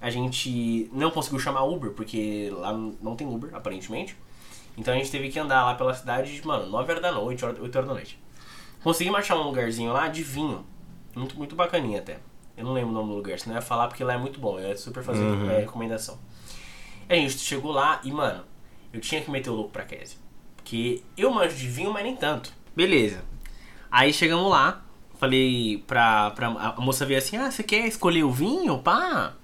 [0.00, 4.16] A gente não conseguiu chamar Uber, porque lá não tem Uber, aparentemente.
[4.78, 7.60] Então a gente teve que andar lá pela cidade, mano, 9 horas da noite, 8
[7.76, 8.18] horas da noite.
[8.82, 10.64] Conseguimos achar um lugarzinho lá de vinho.
[11.14, 12.18] Muito, muito bacaninha até.
[12.56, 14.38] Eu não lembro o nome do lugar, senão eu ia falar porque lá é muito
[14.38, 14.58] bom.
[14.58, 15.50] Eu ia super fazer Uhum.
[15.50, 16.18] é, recomendação.
[17.08, 18.44] E a gente chegou lá e, mano,
[18.92, 20.18] eu tinha que meter o louco pra Kézia.
[20.56, 22.52] Porque eu manjo de vinho, mas nem tanto.
[22.74, 23.22] Beleza.
[23.90, 24.82] Aí chegamos lá,
[25.18, 26.46] falei pra, pra.
[26.48, 28.78] A moça veio assim: Ah, você quer escolher o vinho?
[28.78, 29.34] Pá?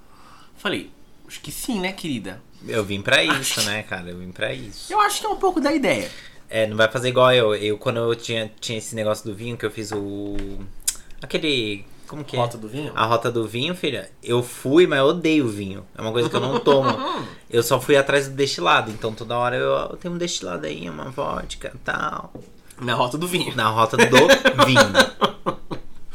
[0.57, 0.90] Falei,
[1.26, 2.40] acho que sim, né, querida?
[2.66, 4.11] Eu vim pra isso, né, cara?
[4.11, 4.92] Eu vim pra isso.
[4.92, 6.11] Eu acho que é um pouco da ideia.
[6.50, 7.54] É, não vai fazer igual eu.
[7.54, 10.37] Eu, quando eu tinha, tinha esse negócio do vinho, que eu fiz o.
[11.22, 11.85] Aquele.
[12.07, 12.38] Como que é?
[12.38, 12.92] Rota do vinho?
[12.94, 15.85] A rota do vinho, filha, eu fui, mas eu odeio vinho.
[15.94, 16.88] É uma coisa que eu não tomo.
[17.50, 18.90] eu só fui atrás do destilado.
[18.90, 22.33] Então toda hora eu, eu tenho um destilado aí, uma vodka e tal.
[22.81, 23.54] Na rota do vinho.
[23.54, 24.04] Na rota do
[24.64, 25.59] vinho.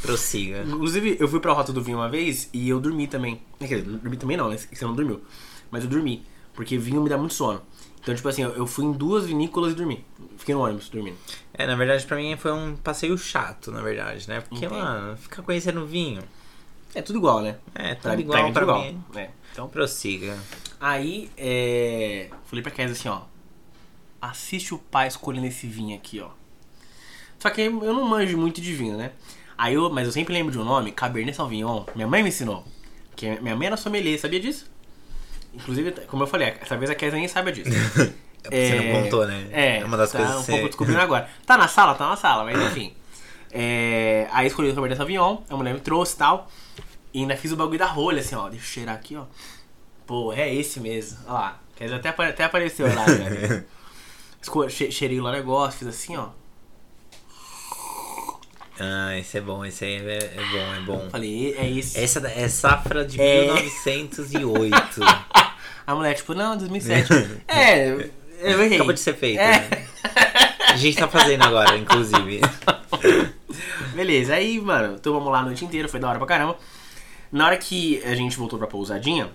[0.01, 0.63] Prossiga.
[0.63, 3.41] Inclusive, eu fui pra rota do vinho uma vez e eu dormi também.
[3.59, 4.57] Quer dizer, dormi também não, né?
[4.57, 5.21] Você não dormiu.
[5.69, 6.25] Mas eu dormi.
[6.53, 7.61] Porque vinho me dá muito sono.
[8.03, 10.05] Então, tipo assim, eu- eu fui em duas vinícolas e dormi.
[10.37, 11.17] Fiquei no ônibus dormindo.
[11.53, 14.41] É, na verdade, pra mim foi um passeio chato, na verdade, né?
[14.41, 14.75] Porque, Entendo.
[14.79, 16.21] mano, ficar conhecendo vinho.
[16.93, 17.55] É tudo igual, né?
[17.73, 18.83] É, Pra- tudo igual mim é pra, tudo igual.
[18.93, 19.03] mim.
[19.15, 19.29] É.
[19.53, 20.37] Então, Prossiga.
[20.79, 22.29] aí, é...
[22.45, 23.21] Falei pra Kézia assim, ó.
[24.21, 26.29] Assiste o pai escolhendo esse vinho aqui, ó.
[27.39, 29.11] Só que eu não manjo muito de vinho, né?
[29.57, 31.85] Aí eu, mas eu sempre lembro de um nome, Cabernet Sauvignon.
[31.95, 32.65] Minha mãe me ensinou.
[33.15, 34.71] Que minha mãe era sommelier, sabia disso?
[35.53, 37.69] Inclusive, como eu falei, essa vez a Kézia nem sabe disso.
[38.51, 39.47] É você não contou, né?
[39.53, 41.29] É, É uma das tá coisas um você- pouco descobrindo agora.
[41.45, 41.95] Tá na sala?
[41.95, 42.93] Tá na sala, mas enfim.
[43.49, 46.51] É, aí escolhi o Cabernet Sauvignon, a mulher me trouxe e tal.
[47.13, 48.49] E ainda fiz o bagulho da rolha, assim, ó.
[48.49, 49.23] Deixa eu cheirar aqui, ó.
[50.05, 51.19] Pô, é esse mesmo.
[51.25, 51.59] Olha lá.
[51.73, 53.63] Quer dizer, até, até apareceu lá, né?
[54.43, 56.27] Esco- che- Cheirei lá o negócio, fiz assim, ó.
[58.79, 61.09] Ah, esse é bom, esse aí é, é bom, é bom.
[61.09, 61.97] Falei, é esse.
[61.97, 63.45] Essa é safra de É.
[63.53, 64.99] 1908.
[65.85, 67.09] A mulher, tipo, não, 2007.
[67.47, 67.89] é,
[68.41, 68.75] eu errei.
[68.75, 69.59] Acabou de ser feito, É.
[69.59, 69.87] né?
[70.69, 72.41] A gente tá fazendo agora, inclusive.
[73.93, 76.57] Beleza, aí, mano, tomamos lá a noite inteira, foi da hora pra caramba.
[77.31, 79.29] Na hora que a gente voltou pra pousadinha,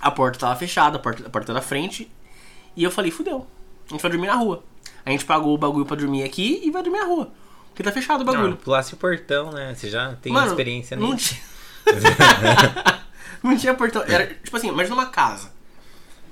[0.00, 2.10] a porta tava fechada, a porta, a porta da frente,
[2.76, 3.46] e eu falei, fudeu,
[3.88, 4.62] a gente vai dormir na rua.
[5.04, 7.30] A gente pagou o bagulho pra dormir aqui e vai dormir na rua.
[7.70, 8.50] Porque tá fechado o bagulho.
[8.50, 9.74] Não, pulasse o portão, né?
[9.74, 11.34] Você já tem Mano, experiência não nisso.
[11.34, 11.42] tinha...
[13.42, 14.02] não tinha portão.
[14.02, 15.52] Era, tipo assim, imagina uma casa.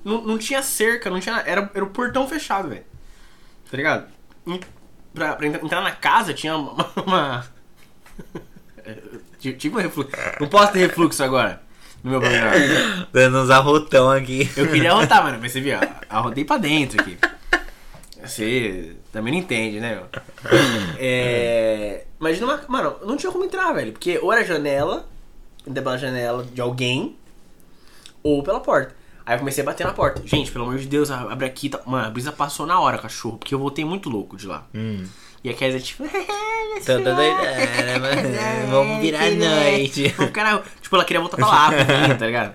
[0.05, 1.49] Não, não tinha cerca, não tinha nada.
[1.49, 2.85] Era, era o portão fechado, velho.
[3.71, 4.07] Tá ligado?
[4.47, 4.61] E
[5.14, 6.87] pra, pra entrar na casa tinha uma.
[7.05, 7.47] uma...
[9.38, 10.12] Tive um refluxo.
[10.40, 11.62] Não posso ter refluxo agora.
[12.03, 13.09] No meu programa.
[13.12, 14.51] Dando uns arrotão aqui.
[14.57, 15.79] Eu queria arrotar, mano, mas você viu?
[16.09, 17.19] Arrotei pra dentro aqui.
[18.23, 20.07] Você também não entende, né, meu?
[20.99, 22.05] É.
[22.21, 22.64] Imagina uma.
[22.69, 23.93] Mano, não tinha como entrar, velho.
[23.93, 25.09] Porque ou era janela,
[25.72, 27.16] pela janela de alguém,
[28.22, 28.94] ou pela porta.
[29.27, 30.22] Aí eu comecei a bater na porta.
[30.27, 31.70] Gente, pelo amor de Deus, abre aqui.
[31.70, 31.81] Tá...
[31.87, 33.38] Mano, a brisa passou na hora, cachorro.
[33.38, 34.66] Porque eu voltei muito louco de lá.
[34.74, 35.05] Hum.
[35.42, 36.05] E a Kézia, tipo.
[36.85, 38.70] Toda doidada, mano.
[38.70, 40.09] Vamos virar a noite.
[40.16, 40.62] Vamos ficar na.
[40.81, 42.55] Tipo, ela queria voltar pra lá, mim, tá ligado?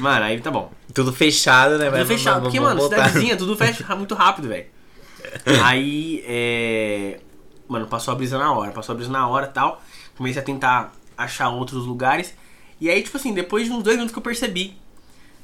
[0.00, 0.72] Mano, aí tá bom.
[0.94, 1.86] Tudo fechado, né?
[1.86, 2.34] Tudo Mas fechado.
[2.34, 4.66] vamos- Porque, mano, cidadezinha, tudo fecha muito rápido, velho.
[5.64, 7.20] Aí, é.
[7.68, 9.80] Mano, passou a brisa na hora, passou a brisa na hora e tal.
[10.16, 10.92] Comecei a tentar
[11.24, 12.34] achar outros lugares.
[12.80, 14.76] E aí, tipo assim, depois de uns dois minutos que eu percebi.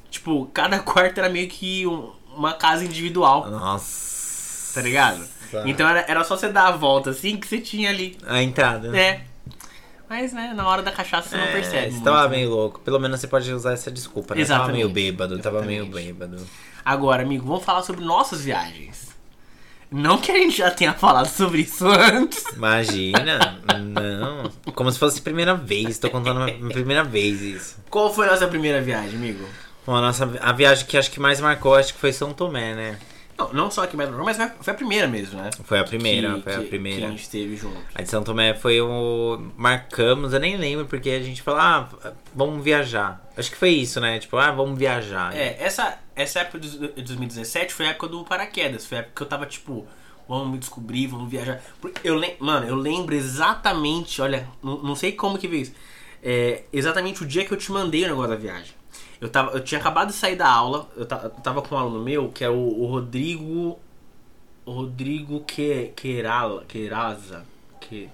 [0.09, 4.73] Tipo, cada quarto era meio que um- uma casa individual, Nossa.
[4.75, 5.23] tá ligado?
[5.65, 8.17] Então era, era só você dar a volta assim que você tinha ali.
[8.27, 8.95] A entrada.
[8.97, 9.21] É.
[10.09, 11.85] Mas, né, na hora da cachaça você não É, percebe.
[11.87, 12.35] Você muito, tava né?
[12.37, 12.79] meio louco.
[12.79, 14.41] Pelo menos você pode usar essa desculpa, né?
[14.45, 14.75] Tava Exatamente.
[14.77, 16.13] meio bêbado, tava meio Exatamente.
[16.13, 16.47] bêbado.
[16.85, 19.07] Agora, amigo, vamos falar sobre nossas viagens.
[19.89, 22.43] Não que a gente já tenha falado sobre isso antes.
[22.53, 23.57] Imagina,
[23.93, 24.51] não.
[24.73, 27.77] Como se fosse a primeira vez, tô contando a primeira vez isso.
[27.89, 29.45] Qual foi a nossa primeira viagem, amigo?
[29.85, 32.75] Bom, a, nossa, a viagem que acho que mais marcou, acho que foi São Tomé,
[32.75, 32.99] né?
[33.37, 35.51] Não, não só aqui mais mas foi a primeira mesmo, né?
[35.63, 36.99] Foi a primeira, Que- foi a primeira.
[37.01, 37.77] Que a gente teve junto.
[37.93, 39.51] A de São Tomé foi o.
[39.55, 41.89] Marcamos, eu nem lembro, porque a gente falou, ah,
[42.33, 43.23] vamos viajar.
[43.37, 44.17] Acho que foi isso, né?
[44.17, 45.35] Tipo, ah, vamos viajar.
[45.35, 48.85] É, essa, essa época de 2017 foi a época do paraquedas.
[48.87, 49.85] Foi a época que eu tava tipo,
[50.27, 51.61] vamos me descobrir, vamos viajar.
[52.03, 55.73] Eu, mano, eu lembro exatamente, olha, não, não sei como que veio isso.
[56.23, 58.73] É, exatamente o dia que eu te mandei o negócio da viagem.
[59.19, 61.77] Eu, tava, eu tinha acabado de sair da aula, eu, ta- eu tava com um
[61.77, 63.79] aluno meu, que é o, o Rodrigo.
[64.65, 67.43] o Rodrigo que, Queirala, Queiraza.
[67.81, 68.09] Que...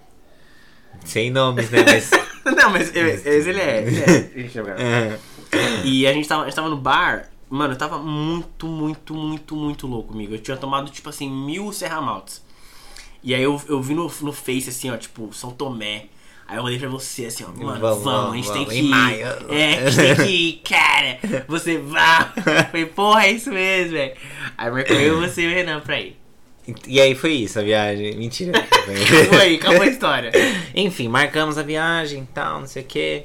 [1.03, 1.79] Sem nomes, né?
[1.85, 2.09] Mas.
[2.55, 3.81] Não, mas eu- esse ele é.
[3.81, 5.19] Ele é.
[5.55, 5.85] É.
[5.85, 9.55] E a gente, tava, a gente tava no bar, mano, eu tava muito, muito, muito,
[9.55, 10.33] muito louco comigo.
[10.33, 12.43] Eu tinha tomado, tipo assim, mil Serra Maltes.
[13.21, 16.07] E aí eu, eu vi no, no Face, assim, ó, tipo, São Tomé.
[16.47, 18.81] Aí eu olhei pra você assim, ó, mano, vamos, Vamos, a gente vamos, tem em
[18.81, 18.89] que ir.
[18.89, 19.27] maio.
[19.49, 21.43] É, a gente tem que ir, cara.
[21.47, 22.31] Você vai.
[22.65, 24.13] Falei, porra, é isso mesmo, velho.
[24.57, 26.17] Aí marcou eu, você e o Renan pra ir.
[26.87, 28.15] E aí foi isso, a viagem.
[28.17, 28.53] Mentira.
[29.41, 30.31] Aí, acabou a história.
[30.73, 33.23] Enfim, marcamos a viagem e tal, não sei o que.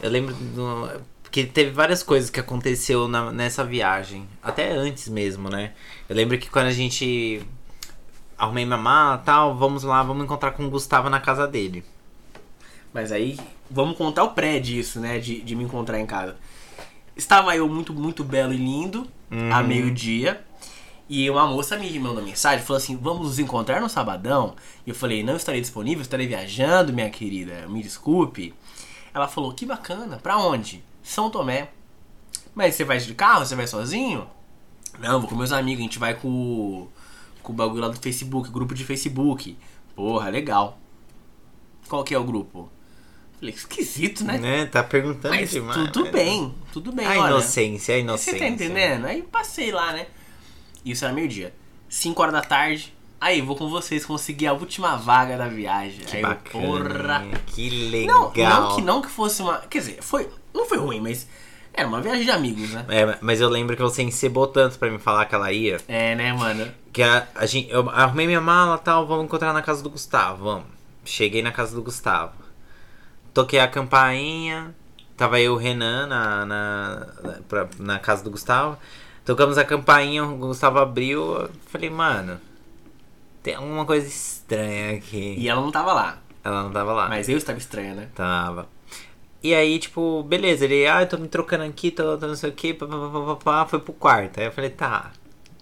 [0.00, 0.88] Eu lembro do,
[1.30, 4.26] que teve várias coisas que aconteceu na- nessa viagem.
[4.42, 5.72] Até antes mesmo, né?
[6.08, 7.42] Eu lembro que quando a gente
[8.38, 11.84] arrumei minha mala e tal, vamos lá, vamos encontrar com o Gustavo na casa dele.
[12.92, 13.38] Mas aí,
[13.70, 15.18] vamos contar o pré disso, né?
[15.18, 16.36] De, de me encontrar em casa.
[17.16, 19.52] Estava eu muito, muito belo e lindo, Uhum.
[19.52, 20.44] a meio-dia.
[21.08, 24.54] E uma moça me mandou mensagem, falou assim, vamos nos encontrar no sabadão?
[24.86, 28.54] E eu falei, não estarei disponível, estarei viajando, minha querida, me desculpe.
[29.12, 30.82] Ela falou, que bacana, pra onde?
[31.02, 31.70] São Tomé.
[32.54, 33.44] Mas você vai de carro?
[33.44, 34.26] Você vai sozinho?
[35.00, 36.86] Não, vou com meus amigos, a gente vai com,
[37.42, 39.56] com o bagulho lá do Facebook, grupo de Facebook.
[39.96, 40.78] Porra, legal.
[41.88, 42.68] Qual que é o grupo?
[43.40, 44.36] Falei, esquisito, né?
[44.38, 44.66] Né?
[44.66, 45.76] Tá perguntando Mas demais.
[45.90, 46.10] tudo né?
[46.12, 47.30] bem, tudo bem, A olha.
[47.30, 48.38] inocência, a Você inocência.
[48.38, 49.06] tá entendendo?
[49.06, 50.06] Aí passei lá, né?
[50.84, 51.54] Isso era meio-dia.
[51.88, 52.94] 5 horas da tarde.
[53.20, 56.00] Aí, vou com vocês conseguir a última vaga da viagem.
[56.06, 56.64] Que aí, bacana.
[56.64, 57.26] porra.
[57.46, 58.62] Que Não, legal.
[58.62, 59.58] não que não que fosse uma.
[59.58, 60.28] Quer dizer, foi.
[60.54, 61.26] Não foi ruim, mas.
[61.72, 62.84] Era uma viagem de amigos, né?
[62.88, 65.78] É, mas eu lembro que você encebou tanto pra me falar que ela ia.
[65.86, 66.70] É, né, mano?
[66.92, 69.88] Que a, a gente, eu arrumei minha mala e tal, vamos encontrar na casa do
[69.90, 70.66] Gustavo, vamos.
[71.04, 72.32] Cheguei na casa do Gustavo.
[73.32, 74.74] Toquei a campainha,
[75.16, 77.06] tava eu e o Renan na, na,
[77.48, 78.76] pra- na casa do Gustavo.
[79.24, 82.40] Tocamos a campainha, o Gustavo abriu, eu falei, mano,
[83.42, 85.36] tem alguma coisa estranha aqui.
[85.38, 86.18] E ela não tava lá.
[86.42, 87.08] Ela não tava lá.
[87.08, 88.08] Mas eu estava estranha, né?
[88.14, 88.68] Tava.
[89.42, 92.50] E aí, tipo, beleza, ele, ah, eu tô me trocando aqui, tô, tô não sei
[92.50, 94.38] o que, papapá, foi pro quarto.
[94.38, 95.12] Aí eu falei, tá,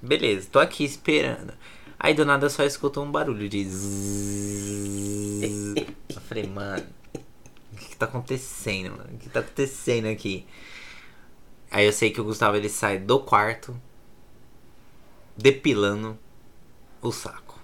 [0.02, 1.52] beleza, tô aqui esperando.
[1.98, 5.74] Aí do nada eu só escuto um barulho de zzz.
[6.14, 6.84] Eu falei, mano,
[7.78, 9.10] que, que tá acontecendo, mano?
[9.14, 10.46] O que tá acontecendo aqui?
[11.70, 13.78] Aí eu sei que o Gustavo ele sai do quarto
[15.36, 16.18] depilando
[17.00, 17.60] o saco.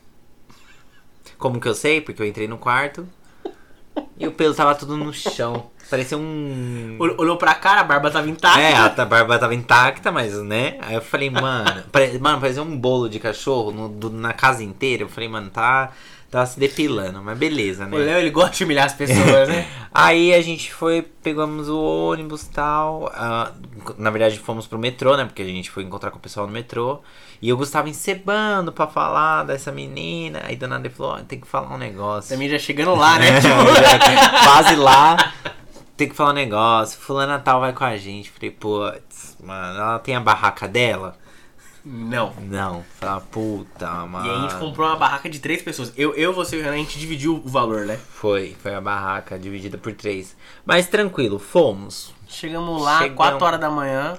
[1.38, 2.00] Como que eu sei?
[2.00, 3.08] Porque eu entrei no quarto
[4.16, 5.70] e o pelo tava tudo no chão.
[5.90, 6.96] Parecia um.
[6.98, 8.60] Ol- Olhou pra cara, a barba tava intacta.
[8.60, 10.76] É, a barba tava intacta, mas, né?
[10.80, 12.18] Aí eu falei, mano, pare...
[12.18, 15.02] mano, parecia um bolo de cachorro no- do- na casa inteira.
[15.04, 15.90] Eu falei, mano, tá,
[16.30, 17.98] tá se depilando, mas beleza, O né?
[17.98, 19.66] Léo, ele gosta de humilhar as pessoas, né?
[19.94, 23.10] Aí a gente foi, pegamos o ônibus e tal.
[23.14, 23.52] ah,
[23.98, 25.24] na verdade, fomos pro metrô, né?
[25.24, 27.00] Porque a gente foi encontrar com o pessoal no metrô.
[27.42, 30.40] E o Gustavo encebando pra falar dessa menina.
[30.44, 32.30] Aí do nada falou: ó, tem que falar um negócio.
[32.34, 33.26] Também já chegando lá, né?
[33.36, 35.16] É, Tipo, já- quase lá.
[35.96, 36.98] Tem que falar um negócio.
[36.98, 38.30] Fulana tal vai com a gente.
[38.30, 41.16] Falei, putz, mano, ela tem a barraca dela?
[41.84, 42.32] Não.
[42.40, 42.84] Não.
[42.98, 44.26] Fala, puta, mano.
[44.26, 45.92] E aí a gente comprou uma barraca de três pessoas.
[45.96, 47.96] Eu, eu você a gente dividiu o valor, né?
[47.96, 50.34] Foi, foi a barraca dividida por três.
[50.64, 52.14] Mas tranquilo, fomos.
[52.26, 53.16] Chegamos lá, Chegamos.
[53.16, 54.18] 4 horas da manhã.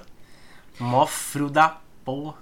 [0.78, 2.36] Mó frio da porra.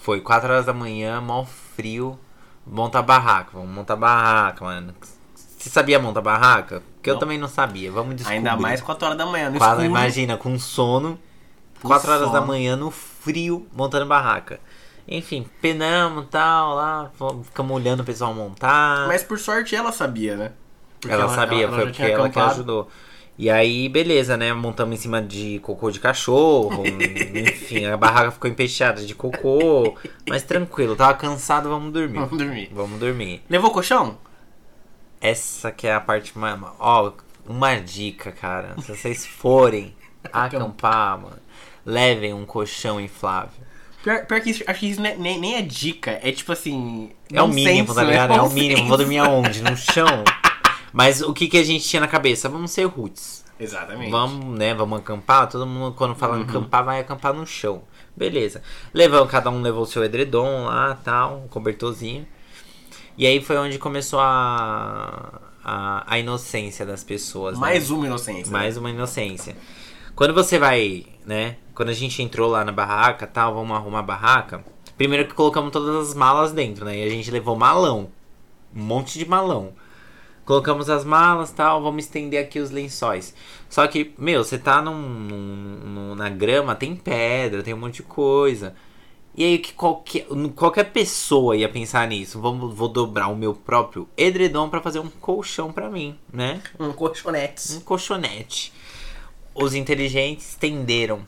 [0.00, 2.18] Foi 4 horas da manhã, mó frio.
[2.66, 4.94] Monta a barraca, vamos montar a barraca, mano.
[5.62, 6.82] Você sabia montar barraca?
[6.96, 7.20] Porque eu Não.
[7.20, 7.90] também não sabia.
[7.92, 8.38] Vamos descobrir.
[8.38, 9.86] Ainda mais 4 horas da manhã, no Quatro, escuro.
[9.86, 11.16] imagina, com sono,
[11.80, 12.46] Com 4 horas da sono.
[12.48, 14.58] manhã no frio, montando barraca.
[15.06, 17.10] Enfim, penamos e tal, lá,
[17.44, 19.06] ficamos olhando o pessoal montar.
[19.06, 20.52] Mas por sorte ela sabia, né?
[21.00, 22.50] Porque ela, sabia, foi já porque tinha ela que acampado.
[22.54, 22.88] ajudou.
[23.38, 24.52] E aí, beleza, né?
[24.52, 26.82] Montamos em cima de cocô de cachorro.
[27.34, 29.96] enfim, a barraca ficou empesteada de cocô.
[30.28, 32.18] Mas tranquilo, tava cansado, vamos dormir.
[32.18, 32.70] Vamos dormir.
[32.72, 33.42] Vamos dormir.
[33.48, 34.18] Levou colchão?
[35.22, 36.58] Essa que é a parte mais.
[36.78, 37.12] Ó,
[37.46, 38.74] uma dica, cara.
[38.82, 39.94] Se vocês forem
[40.32, 41.38] acampar, mano,
[41.86, 43.62] levem um colchão inflável.
[44.02, 46.18] Pior, pior que isso, acho que isso nem, nem, nem é dica.
[46.22, 47.12] É tipo assim.
[47.32, 48.10] É o mínimo, tá né?
[48.10, 48.32] ligado?
[48.32, 48.60] É o Nonsense.
[48.60, 48.88] mínimo.
[48.88, 49.62] Vou dormir aonde?
[49.62, 50.24] No chão?
[50.92, 52.48] Mas o que, que a gente tinha na cabeça?
[52.48, 53.44] Vamos ser roots.
[53.60, 54.10] Exatamente.
[54.10, 54.74] Vamos, né?
[54.74, 55.48] Vamos acampar.
[55.48, 56.42] Todo mundo, quando fala Uhum.
[56.42, 57.84] acampar, vai acampar no chão.
[58.16, 58.60] Beleza.
[58.92, 62.26] Levamos, cada um levou o seu edredom lá, tal, um cobertorzinho.
[63.16, 67.54] E aí foi onde começou a, a, a inocência das pessoas.
[67.54, 67.60] né?
[67.60, 68.52] Mais uma inocência.
[68.52, 69.56] Mais uma inocência.
[70.14, 71.56] Quando você vai, né?
[71.74, 74.64] Quando a gente entrou lá na barraca tal, vamos arrumar a barraca.
[74.96, 76.98] Primeiro que colocamos todas as malas dentro, né?
[76.98, 78.10] E a gente levou malão.
[78.74, 79.72] Um monte de malão.
[80.44, 83.34] Colocamos as malas tal, vamos estender aqui os lençóis.
[83.70, 87.96] Só que, meu, você tá num, num- num- na grama, tem pedra, tem um monte
[87.96, 88.74] de coisa.
[89.34, 92.40] E aí que qualquer, qualquer pessoa ia pensar nisso.
[92.40, 96.62] Vamos, vou dobrar o meu próprio edredom pra fazer um colchão pra mim, né?
[96.78, 97.74] Um colchonete.
[97.74, 98.72] um colchonete.
[99.54, 101.22] Os inteligentes estenderam.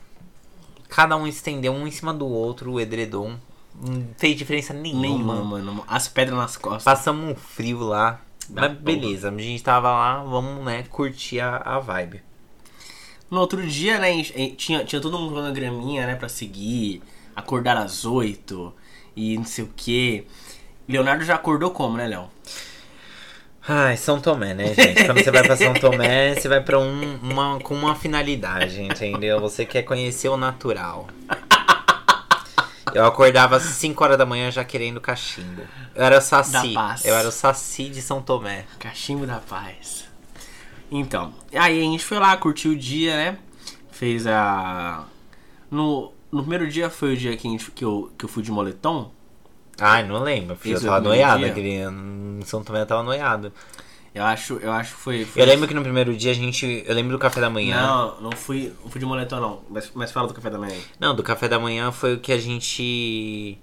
[0.88, 3.36] Cada um estendeu um em cima do outro o edredom.
[3.74, 5.02] Não fez diferença nenhuma.
[5.02, 5.84] Nenhuma, mano.
[5.88, 6.84] As pedras nas costas.
[6.84, 8.20] Passamos um frio lá.
[8.48, 8.82] Da Mas porra.
[8.82, 12.22] beleza, a gente tava lá, vamos, né, curtir a, a vibe.
[13.30, 14.22] No outro dia, né,
[14.56, 17.02] tinha, tinha todo mundo na graminha, né, pra seguir,
[17.34, 18.74] acordar às oito
[19.16, 20.26] e não sei o que.
[20.88, 22.28] Leonardo já acordou como, né, Léo?
[23.66, 25.04] Ai, São Tomé, né, gente?
[25.04, 29.40] Quando você vai pra São Tomé, você vai pra um, uma, com uma finalidade, entendeu?
[29.40, 31.08] Você quer conhecer o natural.
[32.94, 35.62] Eu acordava às 5 horas da manhã já querendo cachimbo.
[35.94, 36.74] Eu era o Saci.
[37.04, 38.66] Eu era o Saci de São Tomé.
[38.78, 40.04] Cachimbo da paz.
[40.90, 43.38] Então, aí a gente foi lá, curtiu o dia, né?
[43.90, 45.04] Fez a.
[45.70, 48.50] No, no primeiro dia foi o dia que, gente- que, eu, que eu fui de
[48.50, 49.10] moletom.
[49.80, 50.56] Ai, não lembro.
[50.64, 51.44] Eu Esse tava o primeiro noiado.
[51.46, 52.44] Aquele...
[52.44, 53.52] São Tomé eu tava noiado.
[54.14, 55.24] Eu acho, eu acho que foi.
[55.24, 56.84] foi Eu lembro que no primeiro dia a gente.
[56.86, 57.80] Eu lembro do café da manhã.
[57.84, 59.60] Não, não fui, não fui de moletom, não.
[59.68, 60.76] Mas, mas fala do café da manhã.
[61.00, 63.58] Não, do café da manhã foi o que a gente.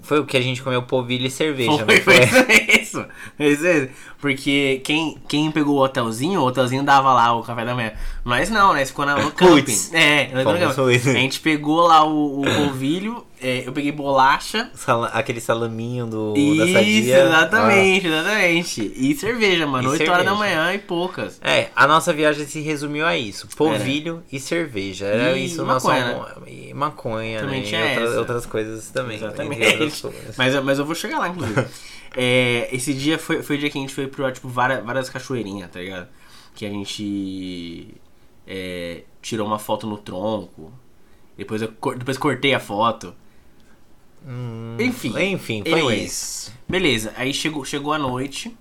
[0.00, 2.80] Foi o que a gente comeu polvilho e cerveja, Foi, não foi foi?
[2.80, 3.04] isso.
[3.38, 3.88] Isso.
[4.20, 7.92] Porque quem, quem pegou o hotelzinho, o hotelzinho dava lá o café da manhã.
[8.26, 9.62] Nós não, nós ficou na- no camping.
[9.62, 9.94] Puts.
[9.94, 10.90] É, no camping.
[10.94, 11.08] isso.
[11.10, 14.68] A gente pegou lá o, o polvilho, é, eu peguei bolacha.
[14.74, 17.22] Sala- Aquele salaminho do, da Isso, sadia.
[17.24, 18.92] exatamente, exatamente.
[18.96, 19.88] E cerveja, mano.
[19.88, 20.56] E 8 horas da cerveja.
[20.56, 21.38] manhã e poucas.
[21.40, 21.50] Ah.
[21.52, 25.06] É, a nossa viagem se resumiu a isso: polvilho e cerveja.
[25.06, 27.66] Era E isso maconha, nosso almo- E maconha, Também né?
[27.68, 28.18] tinha e outras, essa.
[28.18, 29.16] outras coisas também.
[29.18, 29.66] Exatamente.
[29.66, 30.36] outras coisas.
[30.36, 31.64] Mas, mas eu vou chegar lá, inclusive.
[32.18, 35.10] É, esse dia foi, foi o dia que a gente foi pro, tipo, várias, várias
[35.10, 36.08] cachoeirinhas, tá ligado?
[36.54, 37.88] Que a gente
[38.46, 40.72] é, tirou uma foto no tronco.
[41.36, 43.14] Depois eu depois cortei a foto.
[44.26, 45.14] Hum, Enfim.
[45.18, 46.02] Enfim, foi Anyways.
[46.12, 46.52] isso.
[46.68, 48.56] Beleza, aí chegou, chegou a noite.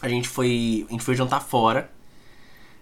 [0.00, 0.86] A gente foi.
[0.88, 1.90] A gente foi jantar fora.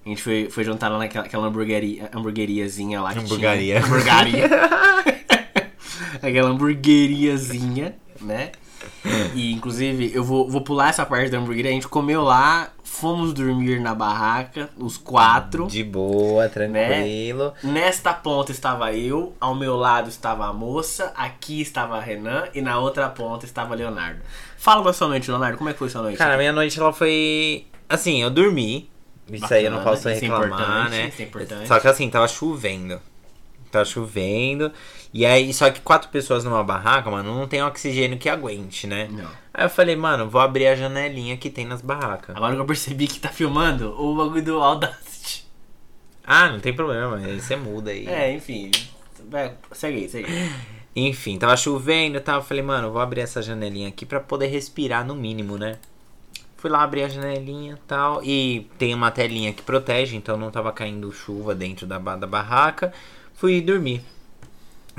[0.04, 3.74] A gente foi, foi jantar lá naquela aquela hamburgueria, hamburgueriazinha lá que Hamburgaria.
[3.80, 3.86] tinha.
[3.86, 4.48] Hamburgaria.
[6.22, 8.52] aquela hamburgueriazinha, né?
[9.34, 11.70] E inclusive eu vou, vou pular essa parte da hamburgueria.
[11.70, 15.66] A gente comeu lá, fomos dormir na barraca, os quatro.
[15.66, 17.52] De boa, tranquilo.
[17.62, 22.60] Nesta ponta estava eu, ao meu lado estava a moça, aqui estava a Renan e
[22.60, 24.20] na outra ponta estava Leonardo.
[24.56, 26.18] Fala da sua noite, Leonardo, como é que foi sua noite?
[26.18, 27.66] Cara, minha noite ela foi.
[27.88, 28.90] Assim, eu dormi.
[29.32, 31.08] Isso aí eu não Bacana, posso é reclamar, importante, né?
[31.08, 31.68] isso é importante.
[31.68, 33.00] Só que assim, tava chovendo.
[33.70, 34.72] Tava chovendo.
[35.12, 39.08] E aí, só que quatro pessoas numa barraca, mano, não tem oxigênio que aguente, né?
[39.10, 39.28] Não.
[39.52, 42.36] Aí eu falei, mano, vou abrir a janelinha que tem nas barracas.
[42.36, 45.44] Agora que eu percebi que tá filmando o bagulho do Audacity.
[46.24, 48.06] Ah, não tem problema, você muda aí.
[48.06, 48.70] É, enfim.
[49.28, 50.50] Vai, segue aí, segue aí.
[50.94, 52.36] Enfim, tava chovendo e tal.
[52.36, 55.78] Eu falei, mano, vou abrir essa janelinha aqui pra poder respirar no mínimo, né?
[56.56, 58.22] Fui lá abrir a janelinha e tal.
[58.22, 62.92] E tem uma telinha que protege, então não tava caindo chuva dentro da, da barraca.
[63.34, 64.02] Fui dormir.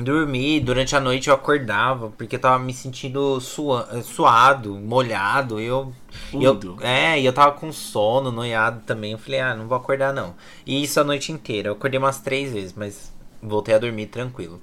[0.03, 5.59] Dormi, durante a noite eu acordava, porque eu tava me sentindo sua, suado, molhado.
[5.59, 5.93] Eu,
[6.33, 9.13] e eu, é, e eu tava com sono, noiado também.
[9.13, 10.35] Eu falei, ah, não vou acordar não.
[10.65, 11.69] E isso a noite inteira.
[11.69, 13.11] Eu acordei umas três vezes, mas
[13.41, 14.61] voltei a dormir tranquilo.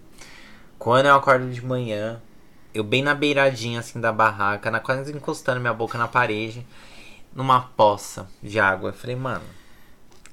[0.79, 2.21] Quando eu acordo de manhã,
[2.73, 6.65] eu bem na beiradinha assim da barraca, na, quase encostando minha boca na parede,
[7.35, 8.91] numa poça de água.
[8.91, 9.45] Eu falei, mano,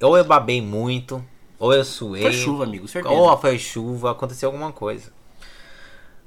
[0.00, 1.24] ou eu babei muito,
[1.58, 2.22] ou eu suei.
[2.22, 3.14] Foi chuva, amigo, certeza.
[3.14, 5.12] Ou foi chuva, aconteceu alguma coisa.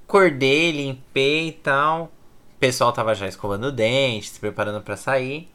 [0.07, 2.05] Acordei, limpei e tal.
[2.55, 5.49] O pessoal tava já escovando o dente, se preparando pra sair.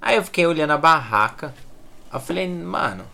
[0.00, 1.54] Aí eu fiquei olhando a barraca.
[2.12, 3.04] Eu falei, mano.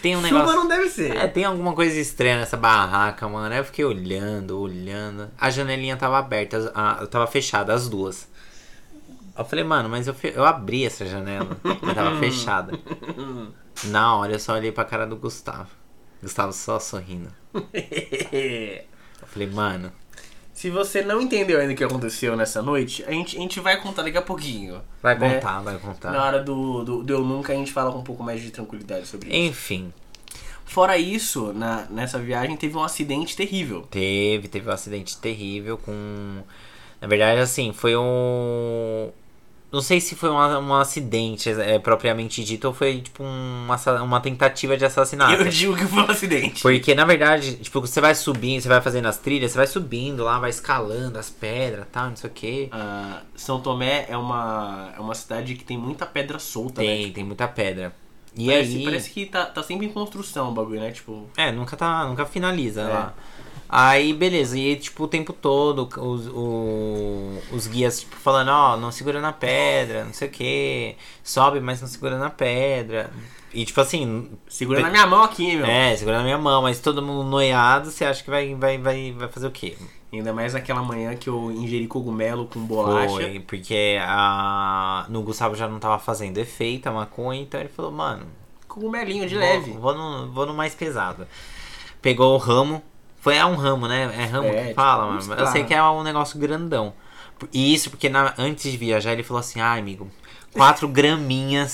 [0.00, 0.56] Tem um chuva negócio.
[0.56, 1.16] não deve ser.
[1.16, 3.52] É, tem alguma coisa estranha nessa barraca, mano.
[3.52, 5.30] Aí eu fiquei olhando, olhando.
[5.38, 8.28] A janelinha tava aberta, a, tava fechada, as duas.
[9.36, 12.78] Eu falei, mano, mas eu, eu abri essa janela, mas tava fechada.
[13.84, 15.70] Na hora eu só olhei pra cara do Gustavo.
[16.22, 17.32] Gustavo só sorrindo.
[17.52, 19.92] Eu falei, mano,
[20.52, 23.80] Se você não entendeu ainda o que aconteceu nessa noite, a gente, a gente vai
[23.80, 24.82] contar daqui a pouquinho.
[25.02, 25.34] vai né?
[25.34, 26.12] contar, vai contar.
[26.12, 28.50] Na hora do, do, do Eu Nunca, a gente fala com um pouco mais de
[28.50, 29.36] tranquilidade sobre isso.
[29.36, 29.92] Enfim,
[30.72, 33.82] Fora isso, na, nessa viagem teve um acidente terrível.
[33.90, 36.42] teve, teve um acidente terrível com.
[36.98, 39.10] Na verdade, assim, foi um.
[39.72, 44.02] Não sei se foi um, um acidente é, propriamente dito ou foi tipo um assa-
[44.02, 45.42] uma tentativa de assassinato.
[45.42, 46.60] Eu digo que foi um acidente.
[46.60, 50.22] Porque, na verdade, tipo, você vai subindo, você vai fazendo as trilhas, você vai subindo
[50.24, 52.68] lá, vai escalando as pedras tal, não sei o que.
[52.70, 56.88] Ah, São Tomé é uma, é uma cidade que tem muita pedra solta, né?
[56.88, 57.94] Tem, tem muita pedra.
[58.36, 58.84] E parece, aí.
[58.84, 60.90] parece que tá, tá sempre em construção o bagulho, né?
[60.90, 62.04] Tipo, É, nunca tá.
[62.06, 62.84] Nunca finaliza É.
[62.88, 63.14] lá.
[63.74, 68.92] Aí, beleza, e tipo, o tempo todo os, o- os guias, tipo, falando, ó, não
[68.92, 73.10] segura na pedra, não sei o que, sobe, mas não segura na pedra.
[73.54, 75.64] E tipo assim, segura na minha mão aqui, meu.
[75.64, 79.12] é, segura na minha mão, mas todo mundo noiado, você acha que vai, vai, vai,
[79.12, 79.74] vai fazer o quê?
[80.12, 83.08] Ainda mais naquela manhã que eu ingeri cogumelo com bolacha.
[83.08, 87.90] Foi, porque a, no Gustavo já não tava fazendo efeito a maconha, então ele falou,
[87.90, 88.26] mano,
[88.68, 89.70] Cogumelinho de vou, leve.
[89.72, 91.26] Vou no, vou no mais pesado.
[92.02, 92.82] Pegou o ramo.
[93.22, 94.12] Foi é um ramo, né?
[94.18, 95.34] É ramo É, que tipo, fala, mano.
[95.34, 96.92] Eu sei que é um negócio grandão.
[97.52, 100.10] E isso porque na- antes de viajar ele falou assim, ai amigo,
[100.52, 101.72] quatro graminhas.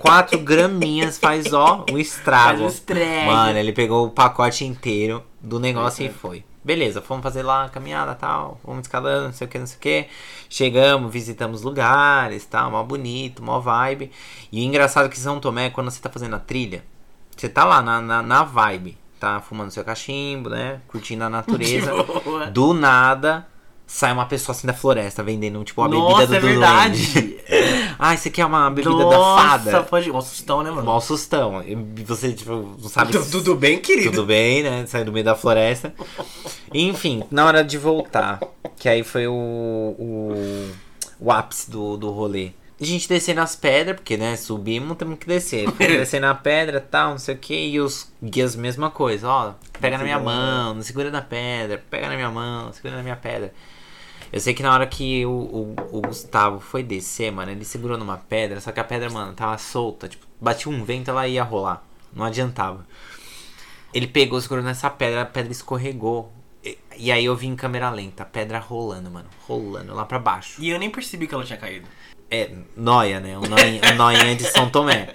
[0.00, 2.70] quatro graminhas faz ó o estrago.
[2.70, 2.82] Faz.
[3.26, 6.44] Mano, ele pegou o pacote inteiro do negócio e foi.
[6.64, 9.76] Beleza, fomos fazer lá a caminhada tal, fomos escalando, não sei o que, não sei
[9.76, 10.06] o que.
[10.48, 14.10] Chegamos, visitamos lugares, tal, mó bonito, mó vibe.
[14.52, 16.84] E engraçado é que São Tomé, quando você tá fazendo a trilha,
[17.36, 18.96] você tá lá na, na, na vibe,
[19.34, 20.80] tá fumando seu cachimbo, né?
[20.88, 21.90] Curtindo a natureza.
[22.52, 23.46] Do nada,
[23.86, 27.12] sai uma pessoa assim da floresta vendendo, tipo, a Nossa, bebida do é verdade.
[27.12, 27.36] duende.
[27.98, 29.82] Ai, você quer uma bebida Nossa, da fada?
[29.84, 30.10] pode.
[30.10, 30.86] Um assustão, né, mano?
[30.86, 31.62] Mal sustão.
[32.04, 34.10] Você, tipo, não sabe Tudo bem, querido?
[34.10, 34.84] tudo bem, né?
[34.86, 35.94] Sai do meio da floresta.
[36.74, 38.40] Enfim, na hora de voltar,
[38.76, 40.70] que aí foi o, o,
[41.20, 42.50] o ápice do, do rolê.
[42.78, 45.70] A gente descendo as pedras, porque, né, subimos, temos que descer.
[45.78, 49.96] Descer na pedra tal, não sei o que, e os guias, mesma coisa, ó, pega
[49.96, 53.54] na minha mão, não segura na pedra, pega na minha mão, segura na minha pedra.
[54.30, 57.96] Eu sei que na hora que o, o, o Gustavo foi descer, mano, ele segurou
[57.96, 61.42] numa pedra, só que a pedra, mano, tava solta, tipo, batia um vento, ela ia
[61.42, 62.86] rolar, não adiantava.
[63.94, 66.30] Ele pegou, segurou nessa pedra, a pedra escorregou.
[66.98, 70.60] E, aí eu vi em câmera lenta, a pedra rolando, mano, rolando lá pra baixo.
[70.60, 71.86] E eu nem percebi que ela tinha caído.
[72.30, 73.38] É, noia, né?
[73.38, 73.42] O
[73.96, 75.08] noia, o de São Tomé.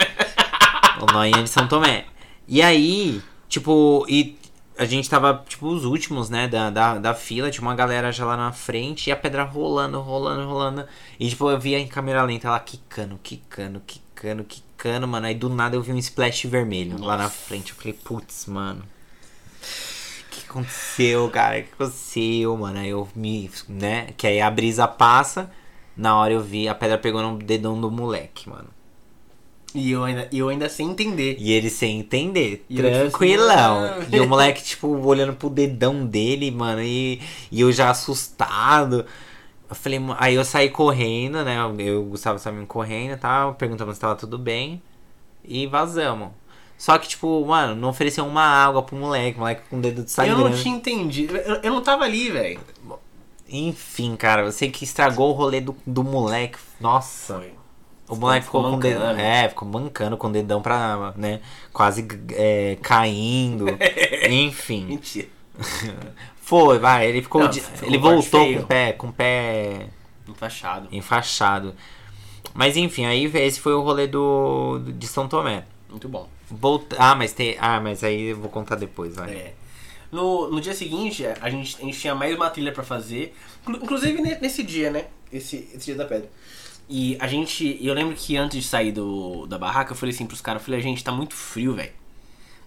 [1.02, 2.06] O noinha de São Tomé.
[2.48, 4.38] E aí, tipo, e
[4.78, 7.50] a gente tava, tipo, os últimos, né, da, da, da fila.
[7.50, 10.88] Tinha uma galera já lá na frente e a pedra rolando, rolando, rolando.
[11.20, 15.26] E, tipo, eu via em câmera lenta ela quicando, quicando, quicando, quicando, mano.
[15.26, 17.72] Aí do nada eu vi um splash vermelho lá na frente.
[17.72, 18.82] Eu falei, putz, mano.
[18.82, 21.60] O que aconteceu, cara?
[21.60, 22.80] O que aconteceu, mano?
[22.80, 25.52] Aí eu me, né, que aí a brisa passa.
[25.96, 28.68] Na hora eu vi, a pedra pegou no dedão do moleque, mano.
[29.74, 31.38] E eu ainda, eu ainda sem entender.
[31.40, 34.04] E ele sem entender, E eu, tipo, tranquilão.
[34.12, 39.06] e o moleque, tipo, olhando pro dedão dele, mano, e, e eu já assustado.
[39.70, 41.56] Eu falei, aí eu saí correndo, né?
[41.58, 44.82] Eu e o Gustavo saímos correndo e tal, perguntamos se tava tudo bem.
[45.46, 46.30] E vazamos.
[46.78, 50.02] Só que, tipo, mano, não ofereceu uma água pro moleque, moleque com o dedo de
[50.02, 50.50] eu sangrando.
[50.50, 51.38] não tinha entendido.
[51.38, 52.60] Eu, eu não tava ali, velho.
[53.52, 56.58] Enfim, cara, eu sei que estragou o rolê do, do moleque.
[56.80, 57.36] Nossa.
[57.36, 57.54] Foi.
[58.10, 59.10] O moleque ficou, Ficou com dedão.
[59.20, 61.40] É, ficou mancando com o dedão pra, né?
[61.72, 63.66] Quase é, caindo.
[64.30, 64.86] Enfim.
[64.86, 65.28] Mentira.
[66.42, 67.08] Foi, vai.
[67.08, 67.42] Ele ficou.
[67.44, 68.58] Não, de- ficou ele voltou feio.
[68.60, 69.88] com o pé, com o pé
[70.28, 70.88] Enfaixado.
[70.92, 71.74] enfaixado.
[72.54, 75.64] Mas enfim, aí esse foi o rolê do, do- de São Tomé.
[75.90, 76.28] Muito bom.
[76.50, 76.98] Volta...
[77.00, 77.56] Ah, mas tem.
[77.60, 79.32] Ah, mas aí eu vou contar depois, vai.
[79.32, 79.54] É.
[80.12, 83.34] No, no dia seguinte, a gente, a gente tinha mais uma trilha pra fazer.
[83.62, 85.06] Inclu- Inclusive ne- nesse dia, né?
[85.32, 86.30] Esse, esse dia da pedra.
[86.90, 87.78] E a gente.
[87.82, 90.66] Eu lembro que antes de sair do, da barraca, eu falei assim pros caras, eu
[90.66, 91.92] falei, gente, tá muito frio, velho.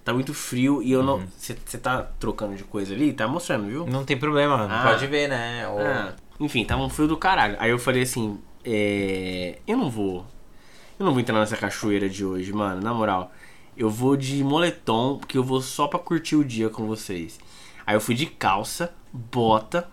[0.03, 1.17] Tá muito frio e eu não.
[1.19, 1.27] Uhum.
[1.37, 3.13] Você tá trocando de coisa ali?
[3.13, 3.87] Tá mostrando, viu?
[3.87, 4.73] Não tem problema, mano.
[4.75, 4.83] Ah.
[4.83, 5.69] Pode ver, né?
[5.69, 7.57] O- Ah, enfim, tava um frio do caralho.
[7.59, 10.25] Aí eu falei assim, é, eu não vou.
[10.99, 13.33] Eu não vou entrar nessa cachoeira de hoje, mano, na moral.
[13.77, 17.39] Eu vou de moletom, porque eu vou só pra curtir o dia com vocês.
[17.87, 19.89] Aí eu fui de calça, bota,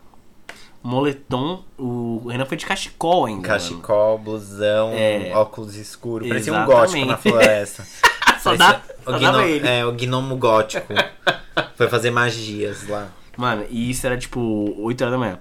[0.84, 3.48] moletom, o Renan foi de cachecol ainda.
[3.48, 3.60] mano.
[3.60, 5.32] Cachecol, blusão, É.
[5.36, 6.28] óculos escuros.
[6.28, 7.86] Parecia um gótico na floresta.
[8.42, 9.42] Só dá, o só.
[9.42, 10.92] É, o gnomo gótico.
[11.78, 13.10] Foi fazer magias lá.
[13.38, 15.40] Mano, e isso era tipo 8 horas da manhã.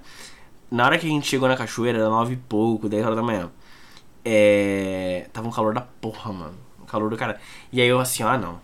[0.69, 3.23] Na hora que a gente chegou na cachoeira, era 9 e pouco, 10 horas da
[3.23, 3.49] manhã.
[4.23, 5.25] É.
[5.33, 6.53] Tava um calor da porra, mano.
[6.91, 7.39] Calor do cara.
[7.71, 8.59] E aí eu assim, ah não.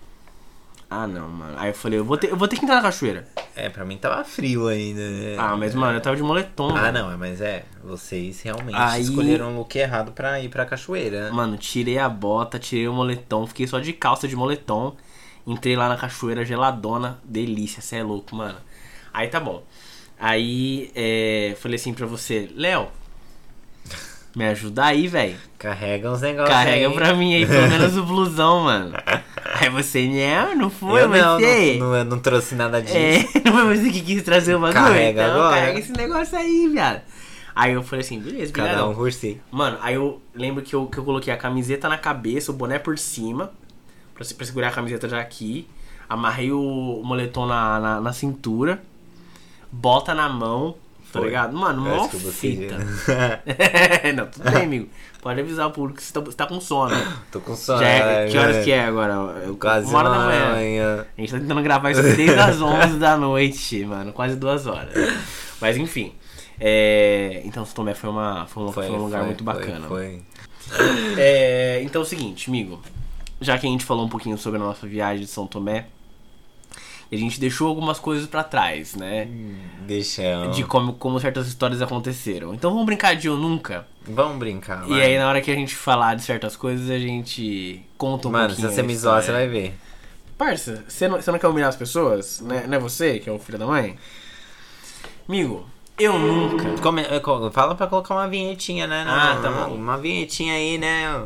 [0.89, 1.53] Ah não, mano.
[1.57, 3.27] Aí eu falei, eu vou ter, eu vou ter que entrar na cachoeira.
[3.55, 5.01] É, pra mim tava frio ainda.
[5.01, 5.35] né?
[5.37, 6.69] Ah, mas mano, eu tava de moletom.
[6.69, 7.09] Ah, mano.
[7.09, 7.65] não, mas é.
[7.83, 11.25] Vocês realmente Aí- escolheram o look errado pra ir pra cachoeira.
[11.25, 11.31] né?
[11.31, 14.95] Mano, tirei a bota, tirei o moletom, fiquei só de calça de moletom.
[15.45, 18.57] Entrei lá na cachoeira geladona, delícia, cê é louco, mano.
[19.13, 19.63] Aí tá bom.
[20.19, 22.87] Aí, é, falei assim pra você, Léo,
[24.35, 25.35] me ajuda aí, velho.
[25.57, 26.53] Carrega uns negócios.
[26.53, 26.93] Carrega aí.
[26.93, 28.93] pra mim aí, pelo menos o blusão, mano.
[29.59, 31.77] Aí você, não, não foi Eu não, você.
[31.79, 32.95] não, não, não trouxe nada disso.
[32.95, 34.83] É, não foi você que quis trazer o bagulho?
[34.83, 35.55] Carrega então, agora.
[35.55, 37.01] carrega esse negócio aí, viado.
[37.55, 38.91] Aí eu falei assim, beleza, Cada brigadão.
[38.91, 39.41] um por si.
[39.49, 42.77] Mano, aí eu lembro que eu, que eu coloquei a camiseta na cabeça, o boné
[42.77, 43.51] por cima,
[44.13, 45.67] pra, pra segurar a camiseta já aqui.
[46.07, 48.83] Amarrei o moletom na, na, na cintura,
[49.71, 50.75] bota na mão,
[51.11, 51.27] tá Foi.
[51.27, 51.55] ligado?
[51.57, 52.77] Mano, mó que você- fita.
[54.15, 54.89] não, tudo bem, amigo.
[55.21, 56.95] Pode avisar o público que você tá, você tá com sono.
[57.31, 57.79] Tô com sono.
[57.79, 58.31] Já é- né?
[58.31, 59.13] que horas que é agora?
[59.43, 60.51] É Quase uma hora da uma manhã.
[60.53, 61.05] manhã.
[61.17, 64.13] A gente tá tentando gravar isso desde as 11 da noite, mano.
[64.13, 64.93] Quase duas horas.
[65.59, 66.13] Mas enfim.
[66.59, 69.87] É, então, São Tomé foi, uma, foi, um, foi um lugar muito bacana.
[69.87, 70.21] Foi,
[71.17, 72.81] É, então é o seguinte, amigo.
[73.39, 75.85] Já que a gente falou um pouquinho sobre a nossa viagem de São Tomé,
[77.15, 79.27] a gente deixou algumas coisas pra trás, né?
[79.85, 80.51] Deixa eu...
[80.51, 82.53] De como, como certas histórias aconteceram.
[82.53, 83.87] Então vamos brincar de eu nunca.
[84.05, 87.81] Vamos brincar, E aí, na hora que a gente falar de certas coisas, a gente
[87.97, 88.71] conta um Mano, se pouquinho.
[88.75, 89.73] você a me zoar, você vai ver.
[90.37, 92.39] Parça, você não, você não quer humilhar as pessoas?
[92.41, 92.65] Né?
[92.67, 93.97] Não é você que é o filho da mãe?
[95.27, 95.65] Amigo,
[95.97, 96.81] eu nunca.
[96.81, 99.03] Come- co- Fala pra colocar uma vinhetinha, né?
[99.07, 99.73] Ah, Não, tá bom.
[99.75, 101.25] Uma vinhetinha aí, né?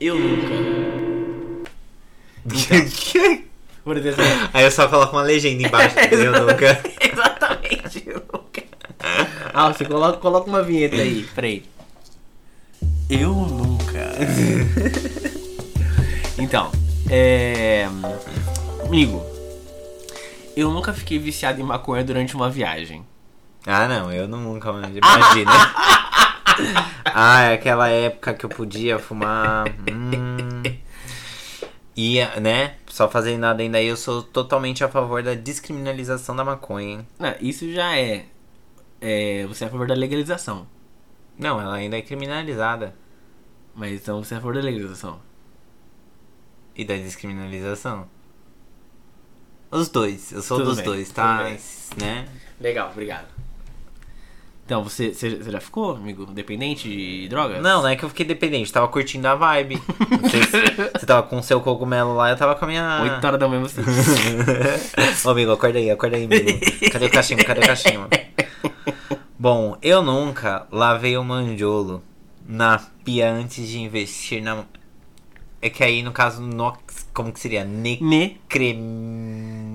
[0.00, 0.54] Eu nunca.
[2.48, 2.56] Por
[4.08, 4.22] assim,
[4.52, 5.96] Aí eu só coloco uma legenda embaixo.
[6.10, 6.80] eu nunca.
[7.00, 8.62] Exatamente, eu nunca.
[9.52, 11.64] Ah, você coloca, coloca uma vinheta aí, peraí.
[13.08, 14.12] Eu nunca.
[16.38, 16.70] então,
[17.08, 17.88] é.
[18.84, 19.24] Amigo,
[20.56, 23.04] eu nunca fiquei viciado em maconha durante uma viagem.
[23.66, 25.50] Ah, não, eu nunca imagina.
[27.04, 29.66] ah, é aquela época que eu podia fumar.
[29.90, 30.29] Hum,
[31.96, 32.76] ia, né?
[32.86, 37.08] Só fazendo nada ainda aí, eu sou totalmente a favor da descriminalização da maconha, hein?
[37.18, 38.26] Não, isso já é.
[39.00, 40.66] é você é a favor da legalização.
[41.38, 42.94] Não, ela ainda é criminalizada.
[43.74, 45.20] Mas então você é a favor da legalização.
[46.74, 48.08] E da descriminalização?
[49.70, 51.44] Os dois, eu sou Tudo dos bem, dois, tá?
[51.96, 52.28] Né?
[52.60, 53.28] Legal, obrigado.
[54.70, 57.60] Então, você, você, você já ficou, amigo, dependente de drogas?
[57.60, 59.82] Não, não é que eu fiquei dependente, tava curtindo a vibe.
[60.22, 63.00] Você, você tava com o seu cogumelo lá, eu tava com a minha.
[63.02, 63.80] 8 horas da manhã você.
[65.26, 66.60] Ô amigo, acorda aí, acorda aí, amigo.
[66.92, 67.44] Cadê o cachimbo?
[67.44, 68.06] Cadê o cachimbo?
[69.36, 72.00] Bom, eu nunca lavei o manjolo
[72.46, 74.64] na pia antes de investir na.
[75.62, 76.72] É que aí, no caso, no...
[77.12, 77.64] como que seria?
[77.64, 78.78] Necrem...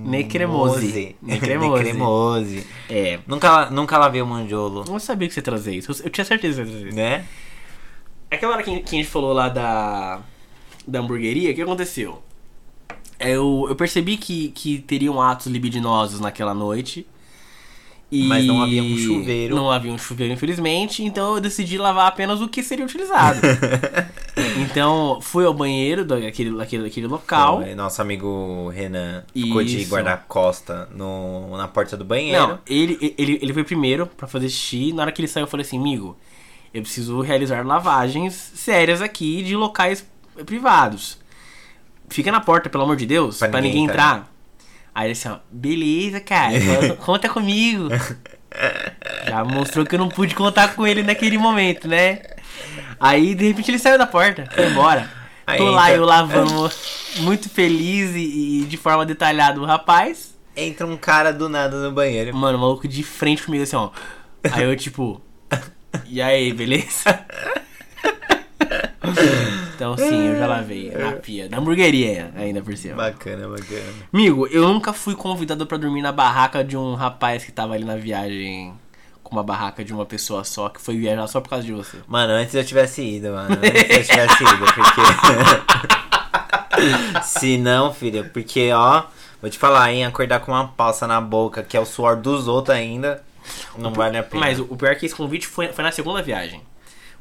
[0.06, 1.16] Necremose.
[1.22, 1.84] Necremose.
[1.84, 2.68] Necremose.
[2.90, 3.20] É.
[3.28, 5.92] Nunca, nunca lavei o manjolo, Eu não sabia que você ia trazer isso.
[6.04, 6.98] Eu tinha certeza que você ia trazer isso.
[6.98, 7.26] né?
[8.30, 10.22] Aquela hora que, que a gente falou lá da,
[10.88, 12.22] da hamburgueria, o que aconteceu?
[13.20, 17.08] Eu, eu percebi que, que teriam atos libidinosos naquela noite.
[18.12, 19.56] E Mas não havia um chuveiro.
[19.56, 21.04] Não havia um chuveiro, infelizmente.
[21.04, 23.40] Então eu decidi lavar apenas o que seria utilizado.
[24.62, 27.64] então fui ao banheiro daquele, daquele, daquele local.
[27.64, 29.92] Então, Nosso amigo Renan ficou de Isso.
[29.92, 32.48] guarda-costa no, na porta do banheiro.
[32.48, 34.94] Não, ele, ele, ele foi primeiro pra fazer xixi.
[34.94, 36.16] Na hora que ele saiu, eu falei assim, amigo,
[36.74, 40.06] eu preciso realizar lavagens sérias aqui de locais
[40.46, 41.18] privados.
[42.08, 44.35] Fica na porta, pelo amor de Deus, Pra pra, ninguém ninguém entrar.
[44.96, 46.54] Aí ele assim, ó, beleza, cara,
[47.06, 47.90] conta- comigo.
[49.28, 52.22] Já mostrou que eu não pude contar com ele naquele momento, né?
[52.98, 55.12] Aí, de repente, ele saiu da porta, foi embora.
[55.46, 56.72] Aí, Tô lá, então- eu lavando,
[57.18, 60.34] muito feliz e, e de forma detalhada o rapaz.
[60.56, 62.34] Entra um cara do nada no banheiro.
[62.34, 63.90] Mano, o maluco de frente comigo assim, ó.
[64.52, 65.22] Aí eu, tipo.
[66.08, 67.04] E aí, beleza?
[69.76, 71.50] Então, sim, eu já lavei na pia.
[71.50, 72.96] Da hamburgueria ainda por cima.
[72.96, 73.94] Bacana, bacana.
[74.14, 77.84] Amigo, eu nunca fui convidado pra dormir na barraca de um rapaz que tava ali
[77.84, 78.74] na viagem
[79.22, 81.98] com uma barraca de uma pessoa só, que foi viajar só por causa de você.
[82.08, 83.50] Mano, antes eu tivesse ido, mano.
[83.56, 85.02] Antes eu tivesse ido, porque.
[87.24, 89.04] Se não, filho, porque, ó,
[89.42, 92.48] vou te falar, hein, acordar com uma palsa na boca, que é o suor dos
[92.48, 93.24] outros ainda,
[93.78, 94.40] não vale a pena.
[94.40, 96.62] Mas o o pior é que esse convite foi, foi na segunda viagem.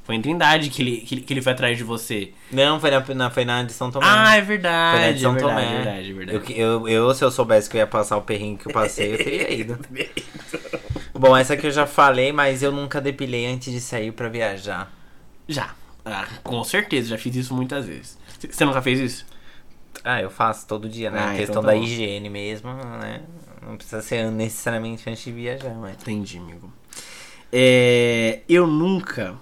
[0.05, 2.33] Foi em Trindade que ele, que que ele foi atrás de você.
[2.53, 4.05] Não, foi na, na, foi na de São Tomé.
[4.07, 5.15] Ah, é foi na verdade.
[5.15, 5.65] de São é verdade, Tomé.
[5.73, 6.61] é verdade, é verdade.
[6.61, 9.15] Eu, eu, eu, se eu soubesse que eu ia passar o perrengue que eu passei,
[9.15, 9.79] eu teria ido.
[11.15, 14.93] Bom, essa aqui eu já falei, mas eu nunca depilei antes de sair pra viajar.
[15.49, 15.75] Já.
[16.05, 18.19] Ah, com certeza, já fiz isso muitas vezes.
[18.51, 19.27] Você nunca fez isso?
[20.05, 21.19] Ah, eu faço todo dia, né?
[21.19, 21.83] Ah, A então questão tá da bom.
[21.83, 23.23] higiene mesmo, né?
[23.67, 25.95] Não precisa ser necessariamente antes de viajar, mas.
[25.95, 26.71] Entendi, amigo.
[27.51, 29.35] É, eu nunca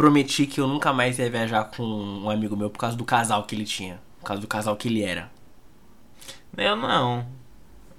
[0.00, 3.44] prometi que eu nunca mais ia viajar com um amigo meu por causa do casal
[3.44, 4.00] que ele tinha.
[4.18, 5.30] Por causa do casal que ele era.
[6.56, 7.26] Eu não.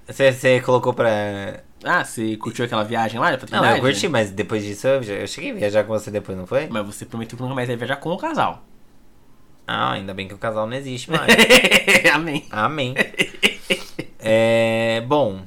[0.07, 1.61] Você, colocou pra.
[1.83, 3.37] Ah, você curtiu aquela viagem lá?
[3.37, 6.35] Pra Não, eu curti, mas depois disso eu, eu cheguei a viajar com você depois,
[6.35, 6.67] não foi?
[6.67, 8.63] Mas você prometeu que nunca mais ia viajar com o casal.
[9.67, 11.31] Ah, ainda bem que o casal não existe mais.
[12.13, 12.47] Amém.
[12.49, 12.95] Amém.
[14.23, 15.03] É.
[15.07, 15.41] Bom.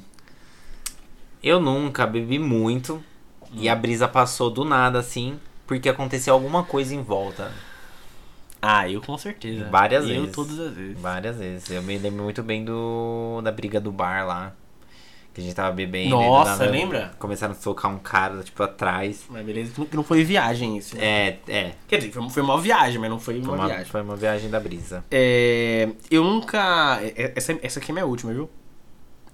[1.41, 3.03] Eu nunca bebi muito.
[3.53, 5.39] E a brisa passou do nada, assim.
[5.67, 7.51] Porque aconteceu alguma coisa em volta.
[8.61, 9.67] Ah, eu com certeza.
[9.69, 10.31] Várias eu vezes.
[10.35, 10.99] todas as vezes.
[10.99, 11.69] Várias vezes.
[11.69, 14.53] Eu me lembro muito bem do da briga do bar lá.
[15.33, 16.11] Que a gente tava bebendo.
[16.11, 17.11] Nossa, nada lembra?
[17.19, 19.25] Começaram a socar um cara, tipo, atrás.
[19.29, 20.95] Mas beleza que não foi viagem isso.
[20.95, 21.03] né?
[21.05, 21.71] É, é.
[21.87, 23.85] Quer dizer, foi, foi uma viagem, mas não foi uma, Foi uma, viagem.
[23.85, 25.03] foi uma viagem da brisa.
[25.11, 26.99] É, eu nunca.
[27.01, 28.49] é- Essa, essa aqui é minha última, viu?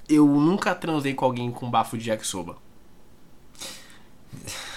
[0.09, 2.57] Eu nunca transei com alguém com bafo de yakisoba.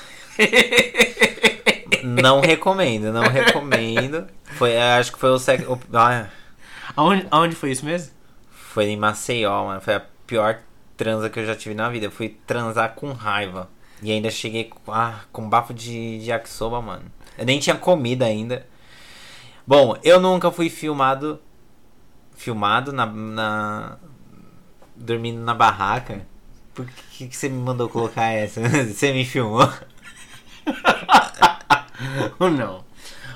[2.05, 4.27] Não recomendo, não recomendo.
[4.45, 5.67] Foi, acho que foi o, sec...
[5.69, 6.27] o ah,
[6.97, 8.13] Aonde, aonde foi isso mesmo?
[8.51, 9.81] Foi em Maceió, mano.
[9.81, 10.61] Foi a pior
[10.97, 12.07] transa que eu já tive na vida.
[12.07, 13.71] Eu fui transar com raiva.
[14.03, 17.05] E ainda cheguei com, ah, com bafo de, de yakisoba, mano.
[17.39, 18.67] Eu nem tinha comida ainda.
[19.67, 21.41] Bom, eu nunca fui filmado.
[22.37, 23.07] Filmado na.
[23.07, 23.99] na
[24.95, 26.27] dormindo na barraca.
[26.75, 28.61] Por que, que você me mandou colocar essa?
[28.85, 29.73] Você me filmou?
[32.39, 32.85] Ou não?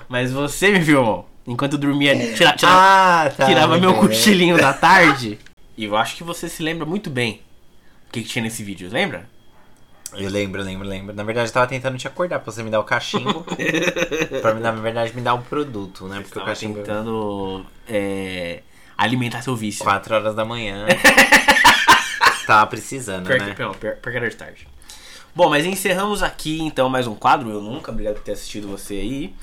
[0.09, 1.29] Mas você me filmou.
[1.47, 3.47] Enquanto eu dormia, tira, tira, Ah, tá.
[3.47, 5.39] tirava meu cochilinho da tarde.
[5.77, 7.43] E eu acho que você se lembra muito bem
[8.09, 9.29] o que, que tinha nesse vídeo, lembra?
[10.15, 11.15] Eu lembro, lembro, lembro.
[11.15, 13.45] Na verdade, eu tava tentando te acordar pra você me dar o cachimbo.
[14.41, 16.17] pra, na verdade, me dar o produto, né?
[16.21, 16.77] Porque o Tava cachimbo...
[16.79, 18.63] tentando é,
[18.97, 19.85] alimentar seu vício.
[19.85, 20.87] 4 horas da manhã.
[22.47, 23.55] tava precisando, Pior que, né?
[23.59, 24.67] não, pior, pior que era de tarde.
[25.35, 27.51] Bom, mas encerramos aqui então mais um quadro.
[27.51, 29.35] Eu nunca, obrigado por ter assistido você aí.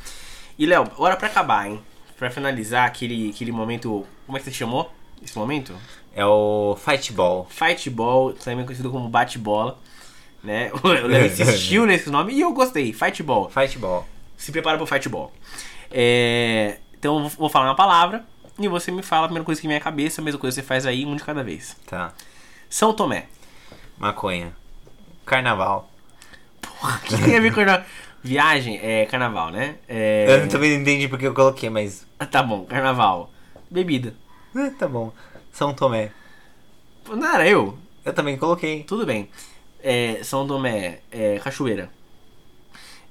[0.57, 1.81] E Léo, hora pra acabar, hein?
[2.17, 4.05] Pra finalizar aquele, aquele momento.
[4.25, 4.91] Como é que você chamou
[5.23, 5.73] esse momento?
[6.13, 7.47] É o Fight Ball.
[7.49, 9.77] Fightball, também conhecido como bate-bola.
[10.43, 10.71] Né?
[10.83, 12.93] O Léo insistiu nesse nome e eu gostei.
[12.93, 13.49] Fightball.
[13.49, 14.07] Fight Ball.
[14.37, 15.31] Se prepara pro fightball.
[15.91, 18.25] É, então eu vou falar uma palavra
[18.59, 20.61] e você me fala a primeira coisa que vem à cabeça, a mesma coisa que
[20.61, 21.75] você faz aí, um de cada vez.
[21.85, 22.13] Tá.
[22.69, 23.27] São Tomé.
[23.97, 24.53] Maconha.
[25.25, 25.89] Carnaval.
[26.61, 27.85] Porra, o que tem a ver com carnaval?
[28.23, 29.75] Viagem é carnaval, né?
[29.87, 30.25] É...
[30.43, 32.05] Eu também não entendi porque eu coloquei, mas.
[32.31, 33.31] Tá bom, carnaval.
[33.69, 34.15] Bebida.
[34.55, 35.11] eh, tá bom.
[35.51, 36.11] São Tomé.
[37.07, 37.77] Não era eu?
[38.03, 38.83] Eu também coloquei.
[38.83, 39.29] Tudo bem.
[39.83, 41.89] É, São Tomé, é, Cachoeira.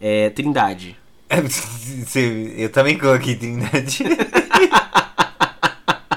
[0.00, 0.96] É, Trindade.
[2.56, 4.04] Eu também coloquei Trindade.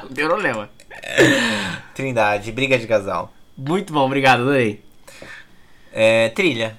[0.04, 0.70] Não tem problema.
[1.94, 3.32] Trindade, briga de casal.
[3.56, 4.84] Muito bom, obrigado, adorei.
[6.00, 6.78] É, trilha.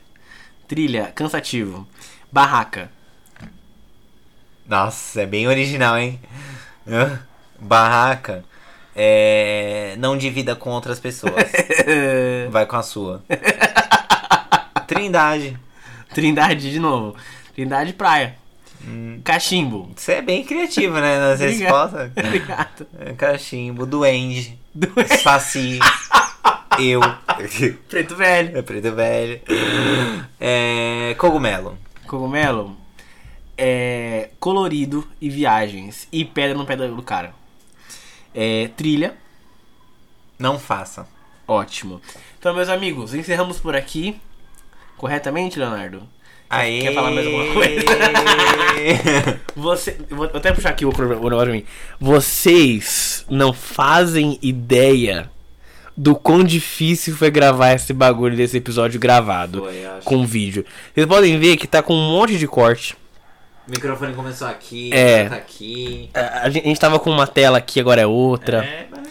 [0.69, 1.85] Trilha, cansativo.
[2.31, 2.89] Barraca.
[4.65, 6.21] Nossa, é bem original, hein?
[7.59, 8.45] Barraca.
[8.95, 11.35] É, não divida com outras pessoas.
[12.51, 13.25] Vai com a sua.
[14.87, 15.59] Trindade.
[16.15, 17.17] Trindade de novo.
[17.57, 18.37] Trindade praia.
[18.87, 19.21] Hum.
[19.25, 19.91] Cachimbo.
[19.97, 21.19] Você é bem criativo, né?
[21.19, 21.59] Nas Obrigado.
[21.59, 22.13] respostas.
[22.25, 22.87] Obrigado.
[23.17, 25.09] Cachimbo, duende, Dois.
[25.23, 25.81] saci,
[26.79, 27.01] eu,
[27.89, 28.57] Preto velho.
[28.59, 29.41] é preto velho,
[30.41, 31.77] é, cogumelo,
[32.07, 32.77] Cogumelo.
[33.57, 36.07] É, colorido e viagens.
[36.13, 37.35] E pedra no pé do cara.
[38.35, 39.15] É, trilha.
[40.39, 41.07] não faça.
[41.47, 42.01] Ótimo.
[42.39, 44.21] Então, meus amigos, encerramos por aqui.
[44.97, 46.03] Corretamente, Leonardo?
[46.49, 46.81] Aí.
[46.83, 47.85] Quer falar mais alguma coisa?
[49.57, 49.99] Você.
[50.09, 51.65] Vou até puxar aqui o o negócio pra mim.
[52.01, 55.31] Vocês não fazem ideia
[55.99, 60.65] do quão difícil foi gravar esse bagulho desse episódio gravado Foi, com vídeo.
[60.95, 62.95] Vocês podem ver que tá com um monte de corte.
[63.67, 65.29] O microfone começou aqui, É.
[65.29, 66.09] tá aqui.
[66.15, 68.65] A, a gente a gente tava com uma tela aqui, agora é outra.
[68.65, 69.09] É, mas...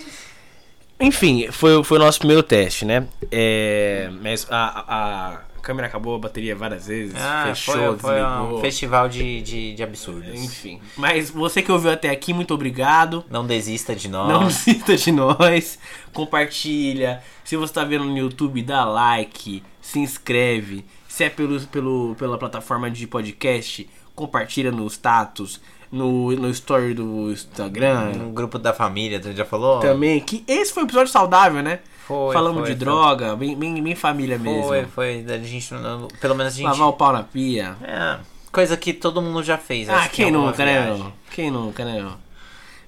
[0.98, 3.06] Enfim, foi, foi o nosso primeiro teste, né?
[3.30, 8.62] É, mas a, a câmera acabou, a bateria várias vezes, Ah, fechou, foi, foi um
[8.62, 10.34] festival de, de, de absurdos.
[10.34, 10.80] Enfim.
[10.96, 13.26] Mas você que ouviu até aqui, muito obrigado.
[13.30, 14.30] Não desista de nós.
[14.30, 15.78] Não desista de nós.
[16.14, 17.22] Compartilha.
[17.44, 19.62] Se você tá vendo no YouTube, dá like.
[19.82, 20.86] Se inscreve.
[21.06, 25.60] Se é pelo, pelo, pela plataforma de podcast, compartilha no status.
[25.92, 28.14] No, no story do Instagram.
[28.14, 29.80] No grupo da família, tu já falou?
[29.80, 30.20] Também.
[30.22, 31.80] Que esse foi um episódio saudável, né?
[32.08, 32.86] Foi, Falamos foi, de foi.
[32.86, 34.64] droga, bem, bem, bem família mesmo.
[34.64, 35.26] Foi, foi.
[35.28, 36.66] A gente, não- pelo menos a gente...
[36.66, 37.76] Lavar o pau na pia.
[37.84, 38.18] É,
[38.50, 39.90] coisa que todo mundo já fez.
[39.90, 41.14] Ah, que quem em alguma nunca, né, meu?
[41.32, 42.14] Quem nunca, né, meu?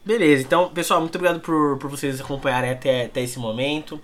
[0.05, 3.99] Beleza, então, pessoal, muito obrigado por, por vocês acompanharem até, até esse momento.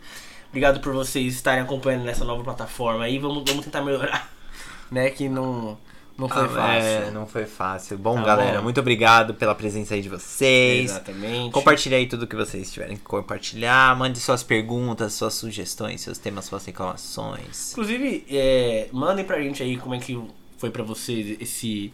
[0.49, 3.17] Obrigado por vocês estarem acompanhando nessa nova plataforma aí.
[3.17, 4.29] Vamos, vamos tentar melhorar,
[4.91, 5.09] né?
[5.09, 5.77] Que não,
[6.17, 6.87] não foi Ah, fácil.
[6.89, 7.97] É, não foi fácil.
[7.97, 8.63] Bom, Tá galera, bom.
[8.63, 10.91] muito obrigado pela presença aí de vocês.
[10.91, 11.51] Exatamente.
[11.51, 13.95] Compartilhe aí tudo que vocês tiverem que compartilhar.
[13.97, 17.71] Mande suas perguntas, suas sugestões, seus temas, suas reclamações.
[17.73, 20.19] Inclusive, é, mandem pra gente aí como é que
[20.57, 21.91] foi pra vocês esse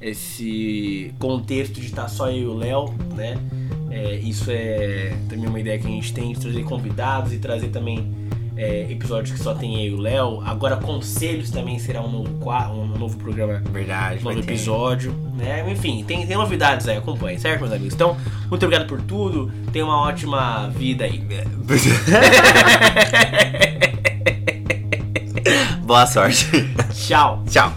[0.00, 3.38] esse contexto de estar só eu e o Léo, né?
[3.90, 7.68] É, isso é também uma ideia que a gente tem de trazer convidados e trazer
[7.68, 8.12] também
[8.56, 10.40] é, episódios que só tem eu e o Léo.
[10.44, 12.30] Agora, Conselhos também será um novo,
[12.72, 14.52] um novo programa Verdade, um novo ter.
[14.52, 15.64] episódio, né?
[15.70, 17.94] Enfim, tem, tem novidades aí, acompanhe, certo, meus amigos?
[17.94, 18.16] Então,
[18.48, 21.22] muito obrigado por tudo, tenha uma ótima vida aí.
[25.82, 26.46] Boa sorte.
[26.94, 27.42] Tchau!
[27.50, 27.72] Tchau.